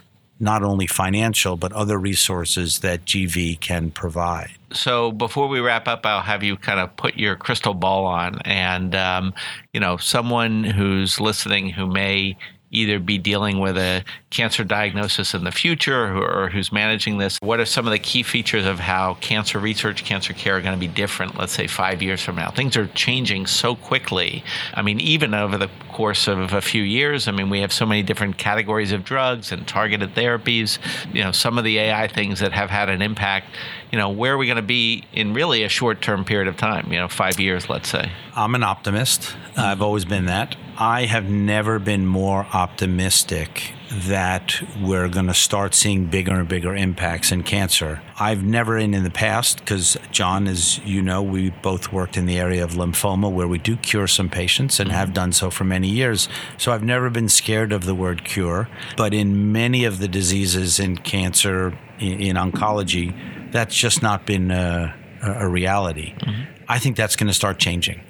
not 0.40 0.62
only 0.62 0.86
financial, 0.86 1.56
but 1.56 1.72
other 1.72 1.98
resources 1.98 2.80
that 2.80 3.04
GV 3.04 3.60
can 3.60 3.90
provide. 3.90 4.50
So 4.72 5.12
before 5.12 5.48
we 5.48 5.60
wrap 5.60 5.86
up, 5.86 6.04
I'll 6.04 6.20
have 6.20 6.42
you 6.42 6.56
kind 6.56 6.80
of 6.80 6.94
put 6.96 7.16
your 7.16 7.36
crystal 7.36 7.74
ball 7.74 8.04
on, 8.06 8.40
and 8.44 8.94
um, 8.94 9.34
you 9.72 9.80
know, 9.80 9.96
someone 9.96 10.64
who's 10.64 11.20
listening 11.20 11.70
who 11.70 11.86
may 11.86 12.36
either 12.74 12.98
be 12.98 13.18
dealing 13.18 13.58
with 13.58 13.78
a 13.78 14.04
cancer 14.30 14.64
diagnosis 14.64 15.34
in 15.34 15.44
the 15.44 15.52
future 15.52 16.16
or, 16.16 16.50
who's 16.50 16.72
managing 16.72 17.18
this? 17.18 17.38
What 17.40 17.60
are 17.60 17.64
some 17.64 17.86
of 17.86 17.92
the 17.92 17.98
key 17.98 18.22
features 18.22 18.66
of 18.66 18.78
how 18.78 19.14
cancer 19.20 19.58
research, 19.58 20.04
cancer 20.04 20.32
care 20.32 20.56
are 20.56 20.60
going 20.60 20.74
to 20.74 20.80
be 20.80 20.92
different, 20.92 21.38
let's 21.38 21.52
say 21.52 21.66
five 21.66 22.02
years 22.02 22.22
from 22.22 22.36
now? 22.36 22.50
Things 22.50 22.76
are 22.76 22.86
changing 22.88 23.46
so 23.46 23.74
quickly. 23.76 24.44
I 24.74 24.82
mean, 24.82 25.00
even 25.00 25.34
over 25.34 25.56
the 25.56 25.70
course 25.92 26.26
of 26.26 26.52
a 26.52 26.60
few 26.60 26.82
years, 26.82 27.28
I 27.28 27.32
mean, 27.32 27.50
we 27.50 27.60
have 27.60 27.72
so 27.72 27.86
many 27.86 28.02
different 28.02 28.36
categories 28.36 28.92
of 28.92 29.04
drugs 29.04 29.52
and 29.52 29.66
targeted 29.66 30.14
therapies, 30.14 30.78
you 31.14 31.22
know, 31.22 31.32
some 31.32 31.58
of 31.58 31.64
the 31.64 31.78
AI 31.78 32.08
things 32.08 32.40
that 32.40 32.52
have 32.52 32.70
had 32.70 32.88
an 32.88 33.00
impact. 33.00 33.48
You 33.94 34.00
know, 34.00 34.10
where 34.10 34.34
are 34.34 34.36
we 34.36 34.46
going 34.46 34.56
to 34.56 34.62
be 34.62 35.04
in 35.12 35.34
really 35.34 35.62
a 35.62 35.68
short 35.68 36.02
term 36.02 36.24
period 36.24 36.48
of 36.48 36.56
time, 36.56 36.92
you 36.92 36.98
know, 36.98 37.06
five 37.06 37.38
years, 37.38 37.68
let's 37.68 37.88
say? 37.88 38.10
I'm 38.34 38.56
an 38.56 38.64
optimist. 38.64 39.36
I've 39.56 39.82
always 39.82 40.04
been 40.04 40.26
that. 40.26 40.56
I 40.76 41.04
have 41.04 41.30
never 41.30 41.78
been 41.78 42.04
more 42.04 42.44
optimistic 42.52 43.72
that 43.92 44.60
we're 44.82 45.08
going 45.08 45.28
to 45.28 45.34
start 45.34 45.72
seeing 45.72 46.06
bigger 46.06 46.34
and 46.34 46.48
bigger 46.48 46.74
impacts 46.74 47.30
in 47.30 47.44
cancer. 47.44 48.02
I've 48.18 48.42
never 48.42 48.76
in 48.76 48.94
in 48.94 49.04
the 49.04 49.10
past 49.10 49.58
because 49.58 49.96
John, 50.10 50.48
as 50.48 50.78
you 50.78 51.00
know, 51.00 51.22
we 51.22 51.50
both 51.50 51.92
worked 51.92 52.16
in 52.16 52.26
the 52.26 52.36
area 52.36 52.64
of 52.64 52.72
lymphoma 52.72 53.30
where 53.30 53.46
we 53.46 53.58
do 53.58 53.76
cure 53.76 54.08
some 54.08 54.28
patients 54.28 54.80
and 54.80 54.90
have 54.90 55.10
mm-hmm. 55.10 55.14
done 55.14 55.32
so 55.32 55.50
for 55.50 55.62
many 55.62 55.88
years. 55.88 56.28
So 56.58 56.72
I've 56.72 56.82
never 56.82 57.10
been 57.10 57.28
scared 57.28 57.70
of 57.70 57.84
the 57.84 57.94
word 57.94 58.24
cure. 58.24 58.68
But 58.96 59.14
in 59.14 59.52
many 59.52 59.84
of 59.84 60.00
the 60.00 60.08
diseases 60.08 60.80
in 60.80 60.96
cancer, 60.96 61.78
in, 62.00 62.20
in 62.20 62.36
oncology, 62.36 63.14
that's 63.54 63.74
just 63.74 64.02
not 64.02 64.26
been 64.26 64.50
a, 64.50 64.92
a 65.22 65.48
reality. 65.48 66.12
Mm-hmm. 66.14 66.64
I 66.68 66.80
think 66.80 66.96
that's 66.96 67.14
going 67.14 67.28
to 67.28 67.34
start 67.34 67.58
changing 67.58 68.00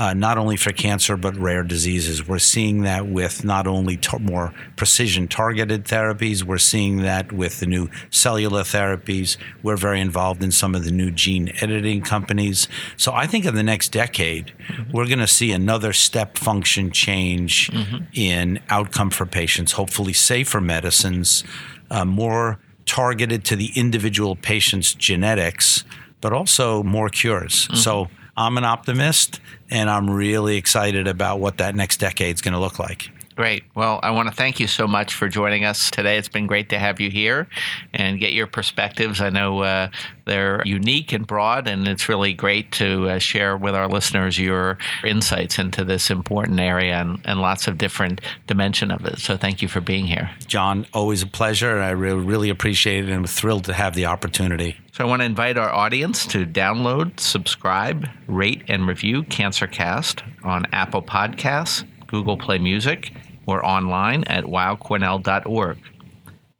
uh, 0.00 0.14
not 0.14 0.38
only 0.38 0.56
for 0.56 0.72
cancer 0.72 1.14
but 1.14 1.36
rare 1.36 1.62
diseases. 1.62 2.26
We're 2.26 2.38
seeing 2.38 2.82
that 2.82 3.06
with 3.06 3.44
not 3.44 3.66
only 3.66 3.98
tar- 3.98 4.18
more 4.18 4.54
precision 4.76 5.28
targeted 5.28 5.84
therapies, 5.84 6.42
we're 6.42 6.56
seeing 6.56 7.02
that 7.02 7.32
with 7.32 7.60
the 7.60 7.66
new 7.66 7.90
cellular 8.10 8.62
therapies. 8.62 9.36
We're 9.62 9.76
very 9.76 10.00
involved 10.00 10.42
in 10.42 10.52
some 10.52 10.74
of 10.74 10.84
the 10.84 10.90
new 10.90 11.10
gene 11.10 11.52
editing 11.60 12.00
companies. 12.00 12.68
So 12.96 13.12
I 13.12 13.26
think 13.26 13.44
in 13.44 13.54
the 13.54 13.62
next 13.62 13.90
decade, 13.92 14.54
mm-hmm. 14.68 14.90
we're 14.90 15.06
going 15.06 15.18
to 15.18 15.26
see 15.26 15.52
another 15.52 15.92
step 15.92 16.38
function 16.38 16.90
change 16.92 17.70
mm-hmm. 17.70 18.04
in 18.14 18.60
outcome 18.70 19.10
for 19.10 19.26
patients, 19.26 19.72
hopefully 19.72 20.14
safer 20.14 20.60
medicines 20.62 21.44
uh, 21.90 22.06
more 22.06 22.58
targeted 22.86 23.44
to 23.46 23.56
the 23.56 23.70
individual 23.76 24.36
patient's 24.36 24.94
genetics, 24.94 25.84
but 26.20 26.32
also 26.32 26.82
more 26.82 27.08
cures. 27.08 27.66
Mm-hmm. 27.66 27.76
So 27.76 28.08
I'm 28.36 28.56
an 28.58 28.64
optimist 28.64 29.40
and 29.70 29.90
I'm 29.90 30.08
really 30.10 30.56
excited 30.56 31.06
about 31.06 31.40
what 31.40 31.58
that 31.58 31.74
next 31.74 31.98
decade 31.98 32.34
is 32.34 32.42
going 32.42 32.54
to 32.54 32.60
look 32.60 32.78
like. 32.78 33.10
Great. 33.40 33.64
Well, 33.74 34.00
I 34.02 34.10
want 34.10 34.28
to 34.28 34.34
thank 34.34 34.60
you 34.60 34.66
so 34.66 34.86
much 34.86 35.14
for 35.14 35.26
joining 35.26 35.64
us 35.64 35.90
today. 35.90 36.18
It's 36.18 36.28
been 36.28 36.46
great 36.46 36.68
to 36.68 36.78
have 36.78 37.00
you 37.00 37.10
here 37.10 37.48
and 37.94 38.20
get 38.20 38.34
your 38.34 38.46
perspectives. 38.46 39.22
I 39.22 39.30
know 39.30 39.60
uh, 39.60 39.88
they're 40.26 40.62
unique 40.66 41.14
and 41.14 41.26
broad, 41.26 41.66
and 41.66 41.88
it's 41.88 42.06
really 42.06 42.34
great 42.34 42.70
to 42.72 43.08
uh, 43.08 43.18
share 43.18 43.56
with 43.56 43.74
our 43.74 43.88
listeners 43.88 44.38
your 44.38 44.76
insights 45.04 45.58
into 45.58 45.84
this 45.84 46.10
important 46.10 46.60
area 46.60 46.96
and, 46.96 47.18
and, 47.24 47.40
lots 47.40 47.66
of 47.66 47.78
different 47.78 48.20
dimension 48.46 48.90
of 48.90 49.06
it. 49.06 49.18
So 49.20 49.38
thank 49.38 49.62
you 49.62 49.68
for 49.68 49.80
being 49.80 50.06
here. 50.06 50.30
John, 50.46 50.86
always 50.92 51.22
a 51.22 51.26
pleasure. 51.26 51.78
I 51.78 51.92
really, 51.92 52.22
really 52.22 52.50
appreciate 52.50 53.04
it 53.04 53.06
and 53.06 53.14
I'm 53.14 53.26
thrilled 53.26 53.64
to 53.64 53.72
have 53.72 53.94
the 53.94 54.04
opportunity. 54.04 54.76
So 54.92 55.02
I 55.02 55.08
want 55.08 55.22
to 55.22 55.24
invite 55.24 55.56
our 55.56 55.70
audience 55.70 56.26
to 56.26 56.44
download, 56.44 57.18
subscribe, 57.18 58.06
rate, 58.26 58.64
and 58.68 58.86
review 58.86 59.22
CancerCast 59.22 60.22
on 60.44 60.66
Apple 60.74 61.00
Podcasts, 61.00 61.86
Google 62.06 62.36
Play 62.36 62.58
Music, 62.58 63.12
or 63.50 63.64
online 63.64 64.24
at 64.24 64.44
weillcornell.org. 64.44 65.78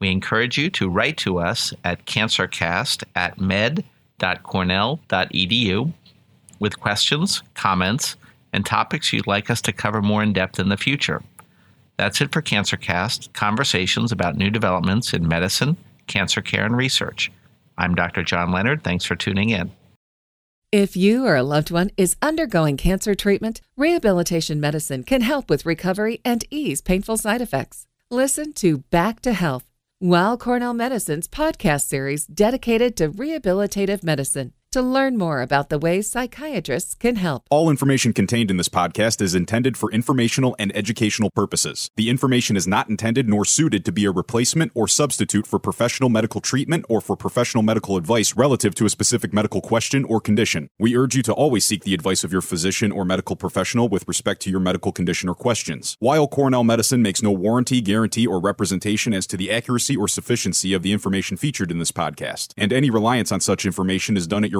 We 0.01 0.11
encourage 0.11 0.59
you 0.59 0.71
to 0.71 0.89
write 0.89 1.17
to 1.19 1.39
us 1.39 1.73
at 1.85 2.07
cancercast 2.07 3.05
at 3.15 3.41
med.cornell.edu 3.41 5.93
with 6.59 6.81
questions, 6.81 7.43
comments, 7.55 8.17
and 8.53 8.67
topics 8.67 9.13
you'd 9.13 9.27
like 9.27 9.51
us 9.51 9.61
to 9.63 9.73
cover 9.73 10.03
more 10.03 10.23
in 10.23 10.33
depth 10.33 10.59
in 10.59 10.69
the 10.69 10.77
future. 10.77 11.23
That's 11.97 12.21
it 12.21 12.33
for 12.33 12.43
CancerCast 12.43 13.33
conversations 13.35 14.11
about 14.11 14.37
new 14.37 14.51
developments 14.51 15.13
in 15.13 15.29
medicine, 15.29 15.77
cancer 16.07 16.41
care, 16.41 16.65
and 16.65 16.77
research. 16.77 17.31
I'm 17.77 17.95
Dr. 17.95 18.23
John 18.23 18.51
Leonard. 18.51 18.83
Thanks 18.83 19.05
for 19.05 19.17
tuning 19.17 19.51
in. 19.51 19.71
If 20.73 20.97
you 20.97 21.27
or 21.27 21.35
a 21.35 21.43
loved 21.43 21.73
one 21.73 21.91
is 21.97 22.15
undergoing 22.23 22.77
cancer 22.77 23.17
treatment, 23.17 23.61
rehabilitation 23.77 24.61
medicine 24.61 25.03
can 25.03 25.21
help 25.21 25.51
with 25.51 25.67
recovery 25.67 26.21
and 26.25 26.45
ease 26.49 26.81
painful 26.81 27.17
side 27.17 27.41
effects. 27.41 27.89
Listen 28.09 28.53
to 28.53 28.79
Back 28.79 29.19
to 29.23 29.33
Health, 29.33 29.65
Weill 30.01 30.37
Cornell 30.37 30.73
Medicine's 30.73 31.27
podcast 31.27 31.89
series 31.89 32.25
dedicated 32.25 32.97
to 32.99 33.09
rehabilitative 33.09 34.05
medicine 34.05 34.53
to 34.73 34.83
learn 34.83 35.17
more 35.17 35.43
about 35.43 35.69
the 35.69 35.79
ways 35.79 36.11
physiatrists 36.11 36.99
can 36.99 37.17
help. 37.17 37.45
All 37.51 37.71
information 37.71 38.13
contained 38.13 38.51
in 38.51 38.57
this 38.57 38.69
podcast 38.69 39.21
is 39.21 39.35
intended 39.35 39.77
for 39.77 39.91
informational 39.93 40.57
and 40.59 40.75
educational 40.77 41.31
purposes. 41.31 41.91
The 41.97 42.11
information 42.11 42.57
is 42.57 42.67
not 42.67 42.89
intended 42.89 43.29
nor 43.29 43.45
suited 43.45 43.85
to 43.85 43.93
be 43.93 44.05
a 44.05 44.11
replacement 44.11 44.73
or 44.75 44.89
substitute 44.89 45.47
for 45.47 45.59
professional 45.59 46.09
medical 46.09 46.41
treatment 46.41 46.85
or 46.89 47.01
for 47.01 47.17
professional 47.17 47.63
medical 47.63 47.97
advice 47.97 48.37
relative 48.37 48.75
to 48.77 48.85
a 48.87 48.91
specific 48.91 49.33
medical 49.33 49.61
question 49.61 50.05
or 50.05 50.21
condition. 50.21 50.69
We 50.79 50.97
urge 50.97 51.15
you 51.17 51.23
to 51.25 51.33
always 51.33 51.65
seek 51.65 51.85
the 51.85 51.95
advice 51.95 52.25
of 52.25 52.33
your 52.33 52.43
physician 52.43 52.93
or 52.93 53.05
medical 53.05 53.37
professional 53.37 53.89
with 53.89 54.07
respect 54.07 54.43
to 54.43 54.51
your 54.51 54.61
medical 54.61 54.93
condition 54.93 55.29
or 55.29 55.35
questions. 55.35 55.97
Weill 56.01 56.29
Cornell 56.29 56.65
Medicine 56.65 57.03
makes 57.03 57.23
no 57.23 57.31
warranty, 57.31 57.81
guarantee, 57.81 58.27
or 58.27 58.41
representation 58.41 59.13
as 59.15 59.27
to 59.29 59.37
the 59.37 59.51
accuracy 59.51 59.97
or 59.97 60.09
sufficiency 60.09 60.75
of 60.75 60.83
the 60.83 60.93
information 60.93 61.37
featured 61.37 61.71
in 61.71 61.79
this 61.79 61.93
podcast, 61.93 62.53
and 62.57 62.73
any 62.73 62.91
reliance 62.91 63.33
on 63.33 63.41
such 63.41 63.67
information 63.67 64.17
is 64.17 64.27
done 64.27 64.45
at 64.45 64.51
your 64.51 64.60